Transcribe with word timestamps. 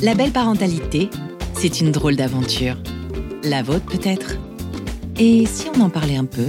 La 0.00 0.14
belle 0.14 0.30
parentalité, 0.30 1.10
c'est 1.52 1.80
une 1.80 1.92
drôle 1.92 2.16
d'aventure. 2.16 2.76
La 3.42 3.62
vôtre 3.62 3.84
peut-être. 3.84 4.36
Et 5.18 5.44
si 5.44 5.66
on 5.76 5.80
en 5.82 5.90
parlait 5.90 6.16
un 6.16 6.24
peu? 6.24 6.46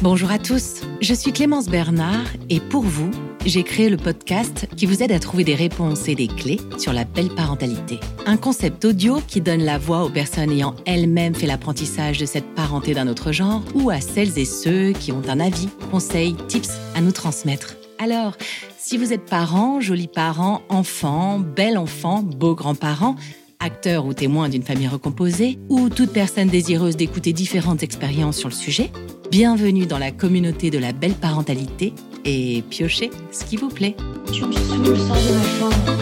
Bonjour 0.00 0.30
à 0.30 0.38
tous, 0.38 0.82
je 1.00 1.12
suis 1.12 1.32
Clémence 1.32 1.66
Bernard 1.66 2.26
et 2.50 2.60
pour 2.60 2.82
vous, 2.82 3.10
j'ai 3.44 3.62
créé 3.62 3.90
le 3.90 3.96
podcast 3.96 4.66
qui 4.76 4.86
vous 4.86 5.02
aide 5.02 5.12
à 5.12 5.18
trouver 5.18 5.44
des 5.44 5.54
réponses 5.54 6.08
et 6.08 6.14
des 6.14 6.28
clés 6.28 6.60
sur 6.78 6.92
la 6.92 7.04
belle 7.04 7.28
parentalité. 7.28 8.00
Un 8.26 8.36
concept 8.36 8.84
audio 8.84 9.20
qui 9.26 9.40
donne 9.40 9.62
la 9.62 9.76
voix 9.78 10.04
aux 10.04 10.10
personnes 10.10 10.50
ayant 10.50 10.74
elles-mêmes 10.86 11.34
fait 11.34 11.46
l'apprentissage 11.46 12.18
de 12.18 12.26
cette 12.26 12.54
parenté 12.54 12.94
d'un 12.94 13.06
autre 13.06 13.32
genre 13.32 13.62
ou 13.74 13.90
à 13.90 14.00
celles 14.00 14.38
et 14.38 14.44
ceux 14.44 14.92
qui 14.92 15.12
ont 15.12 15.22
un 15.28 15.40
avis, 15.40 15.68
conseils, 15.90 16.34
tips 16.48 16.70
à 16.94 17.00
nous 17.00 17.12
transmettre. 17.12 17.76
Alors, 17.98 18.36
si 18.78 18.96
vous 18.96 19.12
êtes 19.12 19.26
parent, 19.26 19.80
joli 19.80 20.08
parent, 20.08 20.62
enfant, 20.68 21.38
bel 21.38 21.76
enfant, 21.76 22.22
beau 22.22 22.54
grand-parent, 22.54 23.16
acteur 23.60 24.06
ou 24.06 24.14
témoin 24.14 24.48
d'une 24.48 24.62
famille 24.62 24.88
recomposée, 24.88 25.58
ou 25.68 25.88
toute 25.90 26.12
personne 26.12 26.48
désireuse 26.48 26.96
d'écouter 26.96 27.32
différentes 27.32 27.82
expériences 27.82 28.36
sur 28.36 28.48
le 28.48 28.54
sujet, 28.54 28.90
bienvenue 29.30 29.86
dans 29.86 29.98
la 29.98 30.10
communauté 30.10 30.70
de 30.70 30.78
la 30.78 30.92
belle 30.92 31.14
parentalité 31.14 31.92
et 32.24 32.62
piochez 32.70 33.10
ce 33.32 33.44
qui 33.44 33.56
vous 33.56 33.68
plaît. 33.68 33.96
Tu 34.32 34.44
me 34.44 34.52
saoules, 34.52 34.98
sors 34.98 35.16
de 35.16 35.32
ma 35.32 35.44
chambre. 35.58 35.96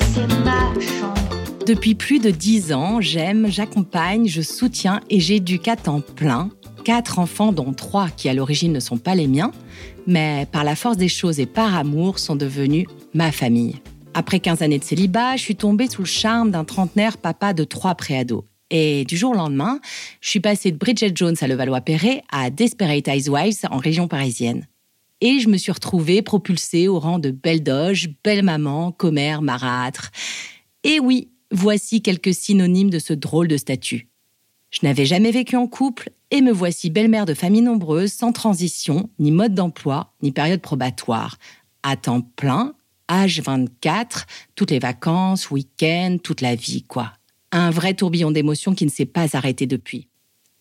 C'est 0.00 0.44
ma 0.44 0.80
chambre. 0.80 1.64
Depuis 1.66 1.94
plus 1.94 2.18
de 2.18 2.30
dix 2.30 2.72
ans, 2.72 3.00
j'aime, 3.00 3.48
j'accompagne, 3.50 4.26
je 4.26 4.42
soutiens 4.42 5.00
et 5.10 5.20
j'éduque 5.20 5.68
à 5.68 5.76
temps 5.76 6.00
plein 6.00 6.50
quatre 6.88 7.18
enfants 7.18 7.52
dont 7.52 7.74
trois 7.74 8.08
qui 8.08 8.30
à 8.30 8.32
l'origine 8.32 8.72
ne 8.72 8.80
sont 8.80 8.96
pas 8.96 9.14
les 9.14 9.28
miens, 9.28 9.52
mais 10.06 10.46
par 10.50 10.64
la 10.64 10.74
force 10.74 10.96
des 10.96 11.08
choses 11.08 11.38
et 11.38 11.44
par 11.44 11.76
amour 11.76 12.18
sont 12.18 12.34
devenus 12.34 12.86
ma 13.12 13.30
famille. 13.30 13.76
Après 14.14 14.40
15 14.40 14.62
années 14.62 14.78
de 14.78 14.84
célibat, 14.84 15.36
je 15.36 15.42
suis 15.42 15.54
tombée 15.54 15.90
sous 15.90 16.00
le 16.00 16.08
charme 16.08 16.50
d'un 16.50 16.64
trentenaire 16.64 17.18
papa 17.18 17.52
de 17.52 17.64
trois 17.64 17.94
préados. 17.94 18.46
Et 18.70 19.04
du 19.04 19.18
jour 19.18 19.32
au 19.32 19.34
lendemain, 19.34 19.80
je 20.22 20.30
suis 20.30 20.40
passée 20.40 20.72
de 20.72 20.78
Bridget 20.78 21.12
Jones 21.14 21.36
à 21.38 21.46
Levallois-Perret 21.46 22.22
à 22.32 22.48
Desperate 22.48 23.06
Housewives 23.06 23.66
en 23.70 23.76
région 23.76 24.08
parisienne. 24.08 24.66
Et 25.20 25.40
je 25.40 25.48
me 25.48 25.56
suis 25.56 25.72
retrouvée 25.72 26.22
propulsée 26.22 26.88
au 26.88 26.98
rang 26.98 27.18
de 27.18 27.30
belle 27.30 27.62
doge, 27.62 28.10
belle 28.22 28.44
maman, 28.44 28.92
commère, 28.92 29.42
marâtre. 29.42 30.10
Et 30.84 31.00
oui, 31.00 31.30
voici 31.50 32.02
quelques 32.02 32.34
synonymes 32.34 32.90
de 32.90 32.98
ce 32.98 33.12
drôle 33.12 33.48
de 33.48 33.56
statut. 33.56 34.08
Je 34.70 34.80
n'avais 34.82 35.06
jamais 35.06 35.30
vécu 35.30 35.56
en 35.56 35.66
couple 35.66 36.10
et 36.30 36.40
me 36.40 36.52
voici 36.52 36.90
belle-mère 36.90 37.26
de 37.26 37.34
famille 37.34 37.62
nombreuse, 37.62 38.12
sans 38.12 38.32
transition, 38.32 39.08
ni 39.18 39.30
mode 39.30 39.54
d'emploi, 39.54 40.12
ni 40.22 40.30
période 40.30 40.60
probatoire. 40.60 41.38
À 41.82 41.96
temps 41.96 42.20
plein, 42.20 42.74
âge 43.10 43.40
24, 43.40 44.26
toutes 44.54 44.70
les 44.70 44.78
vacances, 44.78 45.50
week-ends, 45.50 46.18
toute 46.22 46.42
la 46.42 46.54
vie, 46.54 46.82
quoi. 46.82 47.12
Un 47.50 47.70
vrai 47.70 47.94
tourbillon 47.94 48.30
d'émotions 48.30 48.74
qui 48.74 48.84
ne 48.84 48.90
s'est 48.90 49.06
pas 49.06 49.36
arrêté 49.36 49.66
depuis. 49.66 50.08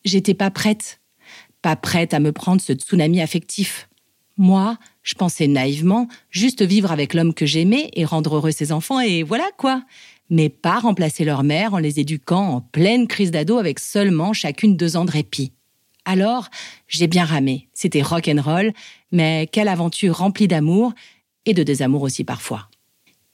J'étais 0.05 0.33
pas 0.33 0.52
prête. 0.52 1.02
Pas 1.61 1.75
prête 1.75 2.14
à 2.14 2.21
me 2.21 2.31
prendre 2.31 2.61
ce 2.61 2.73
tsunami 2.73 3.19
affectif. 3.19 3.86
Moi, 4.38 4.77
je 5.03 5.16
pensais 5.16 5.47
naïvement 5.47 6.07
juste 6.30 6.61
vivre 6.61 6.91
avec 6.91 7.13
l'homme 7.13 7.33
que 7.33 7.45
j'aimais 7.45 7.89
et 7.93 8.05
rendre 8.05 8.35
heureux 8.35 8.52
ses 8.52 8.71
enfants 8.71 8.99
et 8.99 9.23
voilà 9.23 9.49
quoi. 9.57 9.83
Mais 10.30 10.49
pas 10.49 10.80
remplacer 10.80 11.23
leur 11.23 11.43
mère 11.43 11.73
en 11.73 11.77
les 11.77 11.99
éduquant 11.99 12.47
en 12.49 12.61
pleine 12.61 13.08
crise 13.08 13.31
d'ado 13.31 13.58
avec 13.58 13.80
seulement 13.80 14.33
chacune 14.33 14.75
deux 14.75 14.97
ans 14.97 15.05
de 15.05 15.11
répit. 15.11 15.53
Alors, 16.05 16.47
j'ai 16.88 17.08
bien 17.08 17.25
ramé. 17.25 17.67
C'était 17.73 18.02
rock 18.02 18.30
and 18.30 18.41
roll, 18.41 18.73
mais 19.11 19.47
quelle 19.52 19.67
aventure 19.67 20.17
remplie 20.17 20.47
d'amour 20.47 20.93
et 21.45 21.53
de 21.53 21.64
désamour 21.64 22.02
aussi 22.02 22.23
parfois. 22.23 22.70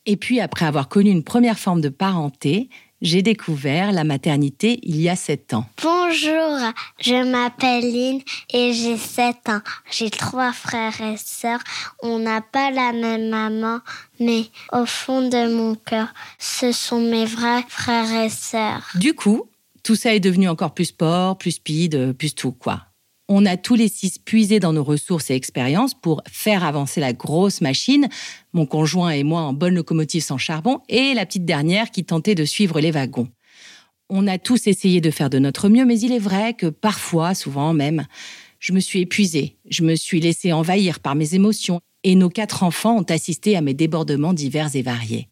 Et 0.06 0.18
puis, 0.18 0.40
après 0.40 0.66
avoir 0.66 0.90
connu 0.90 1.10
une 1.10 1.24
première 1.24 1.60
forme 1.60 1.82
de 1.82 1.90
parenté, 1.90 2.70
j'ai 3.04 3.22
découvert 3.22 3.92
la 3.92 4.04
maternité 4.04 4.80
il 4.82 5.00
y 5.00 5.10
a 5.10 5.16
sept 5.16 5.54
ans. 5.54 5.66
Bonjour, 5.84 6.58
je 7.00 7.30
m'appelle 7.30 7.92
Lynn 7.92 8.22
et 8.52 8.74
j'ai 8.74 8.98
7 8.98 9.50
ans. 9.50 9.62
J'ai 9.92 10.10
trois 10.10 10.54
frères 10.54 11.02
et 11.02 11.18
sœurs. 11.18 11.60
On 12.02 12.20
n'a 12.20 12.42
pas 12.42 12.72
la 12.72 12.94
même 12.94 13.30
maman, 13.30 13.80
mais 14.20 14.46
au 14.72 14.86
fond 14.86 15.28
de 15.28 15.54
mon 15.54 15.76
cœur, 15.76 16.14
ce 16.40 16.72
sont 16.72 17.02
mes 17.02 17.26
vrais 17.26 17.64
frères 17.68 18.24
et 18.24 18.30
sœurs. 18.30 18.90
Du 18.96 19.14
coup, 19.14 19.50
tout 19.84 19.96
ça 19.96 20.16
est 20.16 20.22
devenu 20.22 20.48
encore 20.48 20.74
plus 20.74 20.86
sport, 20.86 21.38
plus 21.38 21.52
speed, 21.52 22.14
plus 22.14 22.34
tout, 22.34 22.54
quoi. 22.54 22.93
On 23.30 23.46
a 23.46 23.56
tous 23.56 23.76
les 23.76 23.88
six 23.88 24.20
puisé 24.20 24.60
dans 24.60 24.74
nos 24.74 24.84
ressources 24.84 25.32
et 25.32 25.36
expériences 25.36 25.94
pour 25.94 26.22
faire 26.30 26.66
avancer 26.66 27.00
la 27.00 27.14
grosse 27.14 27.62
machine, 27.62 28.10
mon 28.52 28.66
conjoint 28.66 29.12
et 29.12 29.24
moi 29.24 29.42
en 29.42 29.54
bonne 29.54 29.76
locomotive 29.76 30.24
sans 30.24 30.38
charbon, 30.38 30.82
et 30.90 31.14
la 31.14 31.26
petite 31.26 31.46
dernière 31.46 31.90
qui 31.90 32.04
tentait 32.04 32.36
de 32.36 32.44
suivre 32.44 32.82
les 32.82 32.92
wagons. 32.92 33.30
On 34.10 34.28
a 34.28 34.38
tous 34.38 34.68
essayé 34.68 35.00
de 35.00 35.10
faire 35.10 35.30
de 35.30 35.40
notre 35.40 35.70
mieux, 35.70 35.86
mais 35.86 36.00
il 36.00 36.12
est 36.12 36.20
vrai 36.20 36.54
que 36.54 36.68
parfois, 36.68 37.34
souvent 37.34 37.74
même, 37.74 38.06
je 38.60 38.74
me 38.74 38.82
suis 38.82 39.02
épuisée, 39.02 39.58
je 39.70 39.84
me 39.84 39.96
suis 39.96 40.20
laissée 40.20 40.52
envahir 40.52 41.00
par 41.00 41.16
mes 41.16 41.34
émotions, 41.34 41.80
et 42.04 42.16
nos 42.16 42.30
quatre 42.30 42.64
enfants 42.64 42.98
ont 42.98 43.06
assisté 43.10 43.56
à 43.56 43.62
mes 43.62 43.74
débordements 43.74 44.34
divers 44.34 44.76
et 44.76 44.82
variés. 44.82 45.30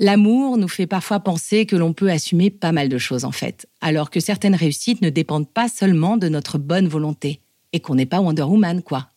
L'amour 0.00 0.58
nous 0.58 0.68
fait 0.68 0.86
parfois 0.86 1.18
penser 1.18 1.66
que 1.66 1.74
l'on 1.74 1.92
peut 1.92 2.08
assumer 2.08 2.50
pas 2.50 2.70
mal 2.70 2.88
de 2.88 2.98
choses 2.98 3.24
en 3.24 3.32
fait, 3.32 3.66
alors 3.80 4.10
que 4.10 4.20
certaines 4.20 4.54
réussites 4.54 5.02
ne 5.02 5.10
dépendent 5.10 5.50
pas 5.50 5.68
seulement 5.68 6.16
de 6.16 6.28
notre 6.28 6.56
bonne 6.56 6.86
volonté, 6.86 7.40
et 7.72 7.80
qu'on 7.80 7.96
n'est 7.96 8.06
pas 8.06 8.20
Wonder 8.20 8.42
Woman 8.42 8.82
quoi. 8.82 9.08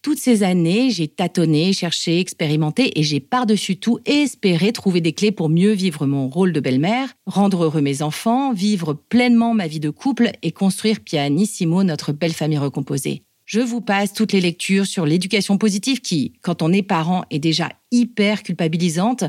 Toutes 0.00 0.18
ces 0.18 0.44
années, 0.44 0.90
j'ai 0.90 1.08
tâtonné, 1.08 1.72
cherché, 1.72 2.20
expérimenté 2.20 3.00
et 3.00 3.02
j'ai 3.02 3.18
par-dessus 3.18 3.78
tout 3.78 3.98
espéré 4.06 4.72
trouver 4.72 5.00
des 5.00 5.12
clés 5.12 5.32
pour 5.32 5.48
mieux 5.48 5.72
vivre 5.72 6.06
mon 6.06 6.28
rôle 6.28 6.52
de 6.52 6.60
belle-mère, 6.60 7.08
rendre 7.26 7.64
heureux 7.64 7.80
mes 7.80 8.00
enfants, 8.00 8.52
vivre 8.52 8.94
pleinement 8.94 9.54
ma 9.54 9.66
vie 9.66 9.80
de 9.80 9.90
couple 9.90 10.30
et 10.42 10.52
construire 10.52 11.00
pianissimo 11.00 11.82
notre 11.82 12.12
belle 12.12 12.32
famille 12.32 12.58
recomposée. 12.58 13.24
Je 13.48 13.60
vous 13.60 13.80
passe 13.80 14.12
toutes 14.12 14.32
les 14.32 14.42
lectures 14.42 14.84
sur 14.84 15.06
l'éducation 15.06 15.56
positive 15.56 16.02
qui, 16.02 16.34
quand 16.42 16.60
on 16.60 16.70
est 16.70 16.82
parent, 16.82 17.24
est 17.30 17.38
déjà 17.38 17.70
hyper 17.90 18.42
culpabilisante. 18.42 19.24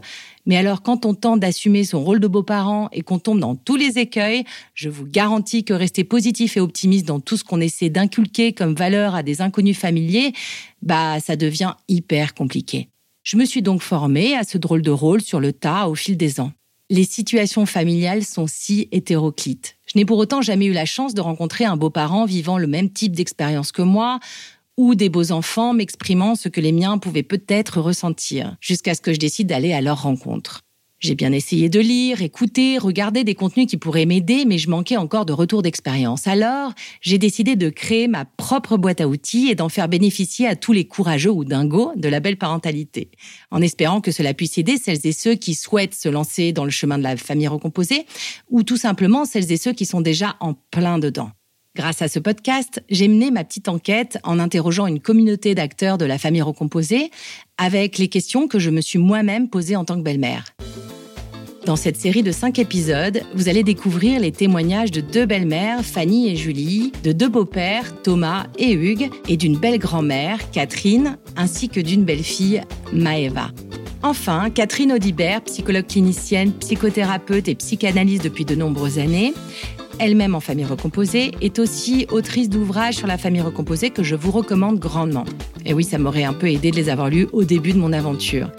Mais 0.46 0.58
alors, 0.58 0.82
quand 0.82 1.06
on 1.06 1.14
tente 1.14 1.40
d'assumer 1.40 1.86
son 1.86 2.04
rôle 2.04 2.20
de 2.20 2.28
beau-parent 2.28 2.90
et 2.92 3.02
qu'on 3.02 3.18
tombe 3.18 3.40
dans 3.40 3.56
tous 3.56 3.78
les 3.78 3.98
écueils, 3.98 4.44
je 4.74 4.90
vous 4.90 5.06
garantis 5.06 5.64
que 5.64 5.74
rester 5.74 6.04
positif 6.04 6.58
et 6.58 6.60
optimiste 6.60 7.06
dans 7.06 7.22
tout 7.22 7.38
ce 7.38 7.46
qu'on 7.46 7.62
essaie 7.62 7.90
d'inculquer 7.90 8.52
comme 8.52 8.76
valeur 8.76 9.16
à 9.16 9.24
des 9.24 9.40
inconnus 9.40 9.78
familiers, 9.78 10.34
bah, 10.82 11.22
ça 11.22 11.38
devient 11.38 11.76
hyper 11.88 12.34
compliqué. 12.34 12.90
Je 13.24 13.38
me 13.38 13.46
suis 13.46 13.62
donc 13.62 13.82
formée 13.82 14.36
à 14.36 14.44
ce 14.44 14.58
drôle 14.58 14.82
de 14.82 14.92
rôle 14.92 15.22
sur 15.22 15.40
le 15.40 15.54
tas 15.54 15.88
au 15.88 15.96
fil 15.96 16.18
des 16.18 16.42
ans. 16.42 16.52
Les 16.90 17.06
situations 17.06 17.66
familiales 17.66 18.26
sont 18.26 18.48
si 18.48 18.90
hétéroclites. 18.92 19.78
Je 19.92 19.98
n'ai 19.98 20.06
pour 20.06 20.20
autant 20.20 20.42
jamais 20.42 20.66
eu 20.66 20.74
la 20.74 20.86
chance 20.86 21.16
de 21.16 21.22
rencontrer 21.22 21.66
un 21.66 21.76
beau-parent 21.76 22.26
vivant 22.26 22.60
le 22.60 22.68
même 22.68 22.92
type 22.92 23.16
d'expérience 23.16 23.72
que 23.72 23.82
moi, 23.82 24.20
ou 24.78 24.94
des 24.94 25.10
beaux 25.10 25.32
enfants 25.32 25.74
m'exprimant 25.74 26.36
ce 26.36 26.48
que 26.48 26.62
les 26.62 26.72
miens 26.72 27.00
pouvaient 27.00 27.24
peut-être 27.24 27.82
ressentir, 27.82 28.56
jusqu'à 28.62 28.94
ce 28.94 29.02
que 29.02 29.14
je 29.14 29.20
décide 29.20 29.48
d'aller 29.48 29.74
à 29.74 29.82
leur 29.82 30.04
rencontre. 30.04 30.62
J'ai 31.00 31.16
bien 31.16 31.32
essayé 31.32 31.70
de 31.70 31.80
lire, 31.80 32.22
écouter, 32.22 32.78
regarder 32.78 33.24
des 33.24 33.34
contenus 33.34 33.68
qui 33.68 33.78
pourraient 33.78 34.06
m'aider, 34.06 34.44
mais 34.46 34.58
je 34.58 34.70
manquais 34.70 34.98
encore 34.98 35.26
de 35.26 35.32
retour 35.32 35.62
d'expérience. 35.62 36.28
Alors, 36.28 36.74
j'ai 37.00 37.18
décidé 37.18 37.56
de 37.56 37.70
créer 37.70 38.10
ma 38.10 38.26
propre 38.26 38.76
boîte 38.76 39.00
à 39.00 39.08
outils 39.08 39.48
et 39.50 39.56
d'en 39.56 39.70
faire 39.70 39.88
bénéficier 39.88 40.46
à 40.46 40.58
tous 40.58 40.74
les 40.74 40.86
courageux 40.86 41.32
ou 41.32 41.46
dingos 41.46 41.94
de 41.96 42.10
la 42.10 42.20
belle 42.20 42.38
parentalité, 42.38 43.12
en 43.50 43.62
espérant 43.62 44.02
que 44.02 44.12
cela 44.12 44.34
puisse 44.34 44.58
aider 44.58 44.76
celles 44.76 45.08
et 45.08 45.14
ceux 45.14 45.36
qui 45.36 45.56
souhaitent 45.56 45.96
se 45.96 46.10
lancer 46.10 46.52
dans 46.52 46.66
le 46.66 46.70
chemin 46.70 46.98
de 46.98 47.04
la 47.04 47.16
famille 47.16 47.48
recomposée, 47.48 48.06
ou 48.50 48.64
tout 48.64 48.78
simplement 48.78 49.24
celles 49.24 49.54
et 49.54 49.58
ceux 49.58 49.72
qui 49.72 49.86
sont 49.86 50.02
déjà 50.02 50.36
en 50.42 50.54
plein 50.54 51.00
dedans. 51.00 51.32
Grâce 51.80 52.02
à 52.02 52.10
ce 52.10 52.20
podcast, 52.20 52.84
j'ai 52.90 53.08
mené 53.08 53.32
ma 53.32 53.46
petite 53.46 53.70
enquête 53.70 54.20
en 54.26 54.38
interrogeant 54.38 54.86
une 54.86 55.00
communauté 55.00 55.56
d'acteurs 55.56 55.98
de 55.98 56.04
la 56.04 56.18
famille 56.18 56.42
recomposée 56.42 57.10
avec 57.58 57.98
les 57.98 58.10
questions 58.10 58.50
que 58.50 58.60
je 58.60 58.70
me 58.70 58.82
suis 58.82 59.00
moi-même 59.00 59.50
posées 59.50 59.78
en 59.78 59.86
tant 59.86 59.96
que 59.96 60.02
belle-mère. 60.02 60.44
Dans 61.66 61.78
cette 61.78 61.96
série 61.96 62.22
de 62.22 62.34
cinq 62.34 62.60
épisodes, 62.60 63.22
vous 63.34 63.48
allez 63.48 63.64
découvrir 63.64 64.20
les 64.20 64.34
témoignages 64.34 64.92
de 64.92 65.00
deux 65.00 65.26
belles-mères, 65.26 65.86
Fanny 65.86 66.28
et 66.28 66.36
Julie, 66.36 66.92
de 67.06 67.14
deux 67.14 67.30
beaux-pères, 67.30 68.02
Thomas 68.02 68.48
et 68.58 68.74
Hugues, 68.74 69.10
et 69.30 69.38
d'une 69.38 69.58
belle 69.58 69.80
grand-mère, 69.80 70.52
Catherine, 70.52 71.18
ainsi 71.38 71.70
que 71.70 71.80
d'une 71.80 72.04
belle-fille, 72.04 72.62
Maeva. 72.92 73.52
Enfin, 74.04 74.50
Catherine 74.50 74.92
Audibert, 74.92 75.44
psychologue 75.44 75.88
clinicienne, 75.88 76.52
psychothérapeute 76.52 77.48
et 77.48 77.56
psychanalyste 77.56 78.26
depuis 78.26 78.44
de 78.44 78.56
nombreuses 78.56 79.00
années, 79.00 79.34
elle-même 80.00 80.36
en 80.36 80.40
famille 80.40 80.66
recomposée, 80.66 81.32
est 81.42 81.60
aussi 81.60 82.08
autrice 82.12 82.50
d'ouvrages 82.50 82.96
sur 82.96 83.08
la 83.08 83.18
famille 83.18 83.42
recomposée 83.42 83.90
que 83.90 84.04
je 84.04 84.16
vous 84.16 84.32
recommande 84.32 84.80
grandement. 84.80 85.26
Et 85.66 85.74
oui, 85.74 85.84
ça 85.84 85.98
m'aurait 85.98 86.24
un 86.24 86.34
peu 86.34 86.48
aidé 86.48 86.72
de 86.72 86.76
les 86.76 86.90
avoir 86.90 87.10
lus 87.10 87.28
au 87.34 87.44
début 87.44 87.74
de 87.74 87.80
mon 87.80 87.94
aventure 87.94 88.50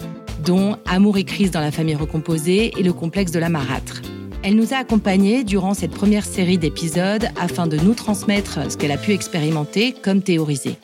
dont 0.45 0.75
Amour 0.85 1.17
et 1.17 1.23
crise 1.23 1.51
dans 1.51 1.59
la 1.59 1.71
famille 1.71 1.95
recomposée 1.95 2.73
et 2.77 2.83
le 2.83 2.93
complexe 2.93 3.31
de 3.31 3.39
la 3.39 3.49
marâtre. 3.49 4.01
Elle 4.43 4.55
nous 4.55 4.73
a 4.73 4.77
accompagnés 4.77 5.43
durant 5.43 5.73
cette 5.73 5.91
première 5.91 6.25
série 6.25 6.57
d'épisodes 6.57 7.27
afin 7.39 7.67
de 7.67 7.77
nous 7.77 7.93
transmettre 7.93 8.71
ce 8.71 8.75
qu'elle 8.75 8.91
a 8.91 8.97
pu 8.97 9.11
expérimenter 9.11 9.93
comme 9.93 10.21
théoriser. 10.21 10.77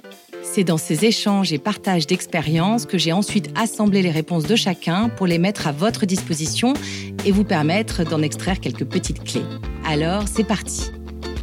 C'est 0.58 0.64
dans 0.64 0.80
ces 0.80 1.06
échanges 1.06 1.54
et 1.54 1.60
partages 1.60 2.08
d'expériences 2.08 2.88
que 2.88 2.98
j'ai 2.98 3.12
ensuite 3.12 3.52
assemblé 3.54 4.02
les 4.02 4.10
réponses 4.10 4.46
de 4.46 4.56
chacun 4.56 5.08
pour 5.08 5.28
les 5.28 5.38
mettre 5.38 5.68
à 5.68 5.72
votre 5.72 6.08
disposition 6.08 6.74
et 7.26 7.32
vous 7.32 7.44
permettre 7.44 8.04
d'en 8.04 8.24
extraire 8.24 8.60
quelques 8.60 8.86
petites 8.86 9.24
clés. 9.24 9.46
Alors, 9.86 10.24
c'est 10.28 10.44
parti. 10.44 10.90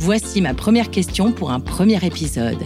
Voici 0.01 0.41
ma 0.41 0.53
première 0.53 0.91
question 0.91 1.31
pour 1.31 1.53
un 1.53 1.61
premier 1.61 2.05
épisode. 2.05 2.59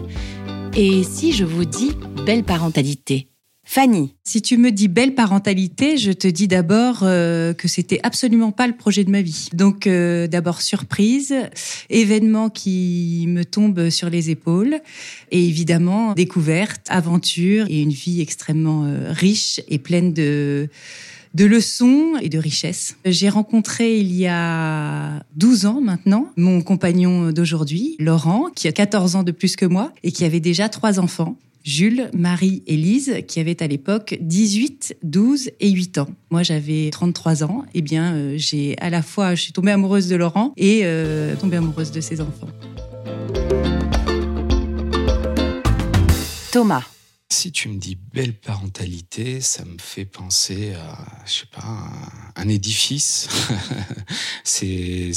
Et 0.74 1.02
si 1.02 1.32
je 1.32 1.44
vous 1.44 1.66
dis 1.66 1.90
belle 2.24 2.44
parentalité? 2.44 3.27
Fanny, 3.70 4.14
Si 4.24 4.40
tu 4.40 4.56
me 4.56 4.72
dis 4.72 4.88
belle 4.88 5.14
parentalité, 5.14 5.98
je 5.98 6.10
te 6.10 6.26
dis 6.26 6.48
d'abord 6.48 7.00
euh, 7.02 7.52
que 7.52 7.68
c'était 7.68 8.00
absolument 8.02 8.50
pas 8.50 8.66
le 8.66 8.74
projet 8.74 9.04
de 9.04 9.10
ma 9.10 9.20
vie. 9.20 9.50
Donc 9.52 9.86
euh, 9.86 10.26
d'abord 10.26 10.62
surprise, 10.62 11.34
événement 11.90 12.48
qui 12.48 13.26
me 13.28 13.44
tombe 13.44 13.90
sur 13.90 14.08
les 14.08 14.30
épaules 14.30 14.80
et 15.30 15.46
évidemment 15.46 16.14
découverte, 16.14 16.86
aventure 16.88 17.66
et 17.68 17.82
une 17.82 17.92
vie 17.92 18.22
extrêmement 18.22 18.86
euh, 18.86 19.12
riche 19.12 19.60
et 19.68 19.78
pleine 19.78 20.14
de 20.14 20.70
de 21.34 21.44
leçons 21.44 22.14
et 22.22 22.30
de 22.30 22.38
richesses. 22.38 22.96
J'ai 23.04 23.28
rencontré 23.28 23.98
il 23.98 24.14
y 24.14 24.26
a 24.26 25.22
12 25.36 25.66
ans 25.66 25.82
maintenant 25.82 26.32
mon 26.38 26.62
compagnon 26.62 27.32
d'aujourd'hui, 27.32 27.96
Laurent, 27.98 28.46
qui 28.56 28.66
a 28.66 28.72
14 28.72 29.16
ans 29.16 29.22
de 29.24 29.30
plus 29.30 29.56
que 29.56 29.66
moi 29.66 29.92
et 30.02 30.10
qui 30.10 30.24
avait 30.24 30.40
déjà 30.40 30.70
trois 30.70 30.98
enfants. 30.98 31.36
Jules, 31.64 32.10
Marie 32.14 32.62
et 32.66 32.76
Lise, 32.76 33.22
qui 33.26 33.40
avaient 33.40 33.62
à 33.62 33.66
l'époque 33.66 34.16
18, 34.20 34.96
12 35.02 35.50
et 35.60 35.70
8 35.70 35.98
ans. 35.98 36.08
Moi, 36.30 36.42
j'avais 36.42 36.90
33 36.90 37.44
ans. 37.44 37.64
Eh 37.74 37.82
bien, 37.82 38.14
euh, 38.14 38.34
j'ai 38.36 38.76
à 38.78 38.90
la 38.90 39.02
fois, 39.02 39.34
je 39.34 39.42
suis 39.42 39.52
tombée 39.52 39.72
amoureuse 39.72 40.08
de 40.08 40.16
Laurent 40.16 40.52
et 40.56 40.80
euh, 40.84 41.36
tombée 41.36 41.56
amoureuse 41.56 41.90
de 41.90 42.00
ses 42.00 42.20
enfants. 42.20 42.48
Thomas. 46.52 46.84
Si 47.30 47.52
tu 47.52 47.68
me 47.68 47.76
dis 47.76 47.98
belle 48.14 48.32
parentalité, 48.32 49.42
ça 49.42 49.62
me 49.66 49.76
fait 49.78 50.06
penser 50.06 50.72
à, 50.72 50.96
je 51.26 51.32
sais 51.40 51.46
pas, 51.52 51.62
un, 51.62 52.42
un 52.42 52.48
édifice. 52.48 53.28
c'est, 54.44 55.12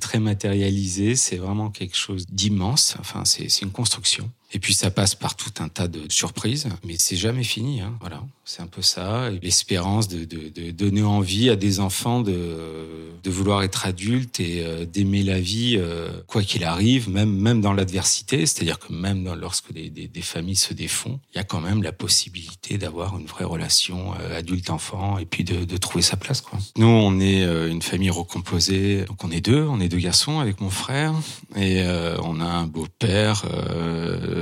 très 0.00 0.20
matérialisé, 0.20 1.16
c'est 1.16 1.38
vraiment 1.38 1.70
quelque 1.70 1.96
chose 1.96 2.26
d'immense. 2.26 2.96
Enfin, 3.00 3.24
c'est 3.24 3.62
une 3.62 3.72
construction. 3.72 4.30
Et 4.52 4.58
puis 4.58 4.74
ça 4.74 4.90
passe 4.90 5.14
par 5.14 5.34
tout 5.34 5.52
un 5.58 5.68
tas 5.68 5.88
de 5.88 6.00
surprises, 6.08 6.68
mais 6.84 6.94
c'est 6.98 7.16
jamais 7.16 7.42
fini. 7.42 7.80
Hein. 7.80 7.96
Voilà, 8.00 8.22
c'est 8.44 8.62
un 8.62 8.68
peu 8.68 8.80
ça. 8.80 9.28
L'espérance 9.42 10.06
de, 10.08 10.24
donner 10.70 11.02
envie 11.02 11.50
à 11.50 11.56
des 11.56 11.80
enfants 11.80 12.20
de, 12.20 13.10
vouloir 13.26 13.64
être 13.64 13.86
adultes 13.86 14.38
et 14.38 14.64
euh, 14.64 14.86
d'aimer 14.86 15.24
la 15.24 15.40
vie, 15.40 15.74
euh, 15.76 16.08
quoi 16.28 16.42
qu'il 16.42 16.62
arrive, 16.62 17.10
même 17.10 17.28
même 17.28 17.60
dans 17.60 17.72
l'adversité. 17.72 18.46
C'est-à-dire 18.46 18.78
que 18.78 18.92
même 18.92 19.28
lorsque 19.34 19.72
des, 19.72 20.08
familles 20.22 20.56
se 20.56 20.72
défont, 20.74 21.18
il 21.34 21.38
y 21.38 21.40
a 21.40 21.44
quand 21.44 21.60
même 21.60 21.82
la 21.82 21.90
possibilité 21.90 22.78
d'avoir 22.78 23.18
une 23.18 23.26
vraie 23.26 23.44
relation 23.44 24.14
euh, 24.20 24.38
adulte-enfant 24.38 25.18
et 25.18 25.26
puis 25.26 25.42
de, 25.42 25.76
trouver 25.76 26.02
sa 26.02 26.16
place. 26.16 26.44
Nous, 26.76 26.86
on 26.86 27.18
est 27.18 27.42
une 27.42 27.82
famille 27.82 28.10
recomposée. 28.10 29.04
Donc 29.06 29.24
on 29.24 29.30
est 29.30 29.40
deux, 29.40 29.62
on 29.62 29.80
est 29.80 29.88
deux 29.88 29.98
garçons 29.98 30.38
avec 30.38 30.60
mon 30.60 30.70
frère 30.70 31.12
et 31.56 31.82
on 32.22 32.40
a 32.40 32.44
un 32.44 32.66
beau-père. 32.66 33.44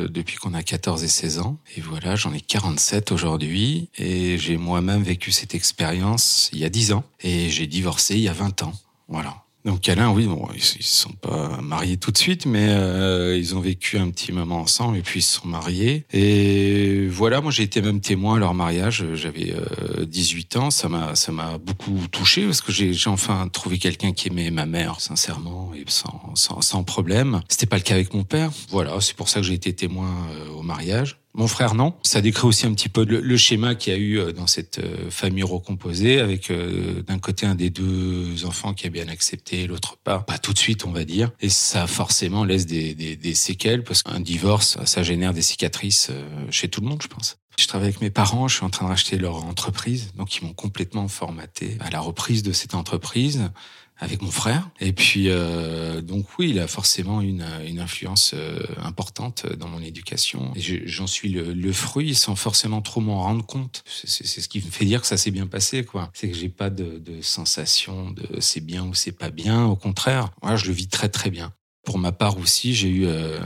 Depuis 0.09 0.37
qu'on 0.37 0.55
a 0.55 0.63
14 0.63 1.03
et 1.05 1.09
16 1.09 1.39
ans. 1.39 1.57
Et 1.77 1.81
voilà, 1.81 2.17
j'en 2.17 2.33
ai 2.33 2.41
47 2.41 3.13
aujourd'hui. 3.13 3.89
Et 3.97 4.39
j'ai 4.39 4.57
moi-même 4.57 5.03
vécu 5.03 5.33
cette 5.33 5.55
expérience 5.55 6.51
il 6.53 6.59
y 6.61 6.65
a 6.65 6.69
10 6.69 6.93
ans. 6.93 7.05
Et 7.21 7.51
j'ai 7.51 7.67
divorcé 7.67 8.15
il 8.15 8.23
y 8.23 8.29
a 8.29 8.33
20 8.33 8.63
ans. 8.65 8.73
Voilà. 9.09 9.44
Donc 9.65 9.89
Alain, 9.89 10.11
oui, 10.11 10.27
bon, 10.27 10.47
ils, 10.55 10.63
se 10.63 10.83
sont 10.83 11.13
pas 11.13 11.59
mariés 11.63 11.97
tout 11.97 12.11
de 12.11 12.19
suite, 12.19 12.45
mais 12.45 12.69
euh, 12.69 13.37
ils 13.37 13.57
ont 13.57 13.61
vécu 13.61 13.97
un 13.97 14.11
petit 14.11 14.31
moment 14.31 14.59
ensemble 14.59 14.99
et 14.99 15.01
puis 15.01 15.21
ils 15.21 15.23
se 15.23 15.41
sont 15.41 15.49
mariés. 15.49 16.05
Et 16.13 17.07
voilà, 17.09 17.41
moi 17.41 17.51
j'ai 17.51 17.63
été 17.63 17.81
même 17.81 18.01
témoin 18.01 18.37
à 18.37 18.39
leur 18.39 18.53
mariage. 18.53 19.05
J'avais 19.15 19.55
euh, 19.55 20.05
18 20.05 20.57
ans, 20.57 20.71
ça 20.71 20.91
m'a 20.91 21.15
ça 21.15 21.33
m'a 21.33 21.57
beaucoup 21.57 21.99
touché 22.11 22.45
parce 22.45 22.61
que 22.61 22.73
j'ai 22.73 22.93
j'ai 22.93 23.09
enfin 23.09 23.49
trouvé 23.49 23.79
quelqu'un 23.79 24.13
qui 24.13 24.29
aimait 24.29 24.51
ma 24.51 24.67
mère 24.67 25.01
sincèrement 25.01 25.73
et 25.75 25.85
sans 25.87 26.33
sans, 26.35 26.61
sans 26.61 26.85
problème. 26.85 27.41
C'était 27.49 27.67
pas 27.67 27.77
le 27.77 27.83
cas 27.83 27.95
avec 27.95 28.13
mon 28.13 28.25
père. 28.25 28.51
Voilà, 28.69 29.01
c'est 29.01 29.17
pour 29.17 29.31
ça 29.31 29.41
que 29.41 29.47
j'ai 29.47 29.55
été 29.55 29.73
témoin 29.73 30.11
euh, 30.33 30.51
au 30.51 30.63
mariage. 30.63 31.24
Mon 31.37 31.49
frère, 31.49 31.75
non. 31.75 31.95
Ça 32.05 32.21
décrit 32.21 32.47
aussi 32.47 32.65
un 32.65 32.73
petit 32.75 32.89
peu 32.89 33.05
le, 33.05 33.37
schéma 33.37 33.75
qu'il 33.75 33.93
y 33.93 33.97
a 33.97 33.99
eu 33.99 34.19
euh, 34.21 34.33
dans 34.33 34.47
cette 34.47 34.79
euh, 34.79 35.11
famille 35.11 35.43
recomposée, 35.43 36.21
avec 36.21 36.49
euh, 36.51 37.03
d'un 37.03 37.19
côté 37.19 37.45
un 37.45 37.57
des 37.57 37.71
deux 37.71 38.45
enfants 38.45 38.73
qui 38.73 38.87
a 38.87 38.91
bien 38.91 39.09
accepté, 39.09 39.67
l'autre 39.67 39.97
pas. 39.97 40.21
Pas 40.21 40.39
tout 40.39 40.53
de 40.53 40.59
suite, 40.59 40.87
on 40.87 40.93
va 40.93 41.05
dire. 41.05 41.33
Et 41.41 41.49
ça 41.49 41.89
forcément 41.89 42.45
laisse 42.45 42.67
des, 42.67 42.95
des, 42.95 43.35
séquelles, 43.35 43.83
parce 43.83 44.05
qu'un 44.05 44.21
divorce, 44.21 44.79
ça 44.85 45.03
génère 45.03 45.35
des 45.35 45.43
cicatrices 45.43 46.13
chez 46.51 46.69
tout 46.69 46.81
le 46.81 46.87
monde, 46.87 47.03
je 47.03 47.09
pense. 47.09 47.37
Je 47.59 47.67
travaille 47.67 47.89
avec 47.89 48.01
mes 48.01 48.11
parents, 48.11 48.49
je 48.49 48.57
suis 48.57 48.65
en 48.65 48.71
train 48.71 48.87
de 48.87 48.91
racheter 48.91 49.17
leur 49.17 49.45
entreprise, 49.45 50.13
donc 50.17 50.37
ils 50.37 50.45
m'ont 50.45 50.55
complètement 50.55 51.09
formaté 51.09 51.77
à 51.81 51.91
la 51.91 52.01
reprise 52.01 52.43
de 52.43 52.53
cette 52.53 52.75
entreprise 52.75 53.51
avec 53.99 54.23
mon 54.23 54.31
frère. 54.31 54.69
Et 54.81 54.93
puis, 54.93 55.29
euh, 55.29 56.01
donc 56.01 56.27
oui, 56.39 56.51
il 56.51 56.59
a 56.59 56.67
forcément 56.67 57.21
une, 57.21 57.47
une 57.65 57.79
influence 57.79 58.33
euh, 58.35 58.59
importante 58.83 59.47
dans 59.47 59.69
mon 59.69 59.81
éducation. 59.81 60.53
J'en 60.57 61.07
suis 61.07 61.29
le, 61.29 61.53
le 61.53 61.73
fruit 61.73 62.15
sans 62.15 62.35
forcément 62.35 62.83
trop 62.83 63.01
m'en 63.01 63.23
rendre 63.23 63.47
compte. 63.47 63.85
C'est 63.87 64.25
ce 64.25 64.49
qui 64.49 64.59
me 64.59 64.71
fait 64.71 64.85
dire 64.85 65.01
que 65.01 65.07
ça 65.07 65.17
s'est 65.17 65.31
bien 65.31 65.47
passé, 65.47 65.85
quoi. 65.85 66.11
C'est 66.13 66.29
que 66.29 66.37
j'ai 66.37 66.49
pas 66.49 66.71
de, 66.71 66.99
de 66.99 67.23
sensation 67.23 68.11
de 68.11 68.41
c'est 68.41 68.65
bien 68.65 68.85
ou 68.85 68.95
c'est 68.95 69.13
pas 69.13 69.31
bien. 69.31 69.65
Au 69.65 69.77
contraire, 69.77 70.31
moi, 70.43 70.57
je 70.57 70.67
le 70.67 70.73
vis 70.73 70.89
très 70.89 71.09
très 71.09 71.31
bien. 71.31 71.53
Pour 71.85 71.99
ma 71.99 72.13
part 72.13 72.39
aussi, 72.39 72.75
j'ai 72.75 72.89
eu 72.89 73.07
euh, 73.07 73.39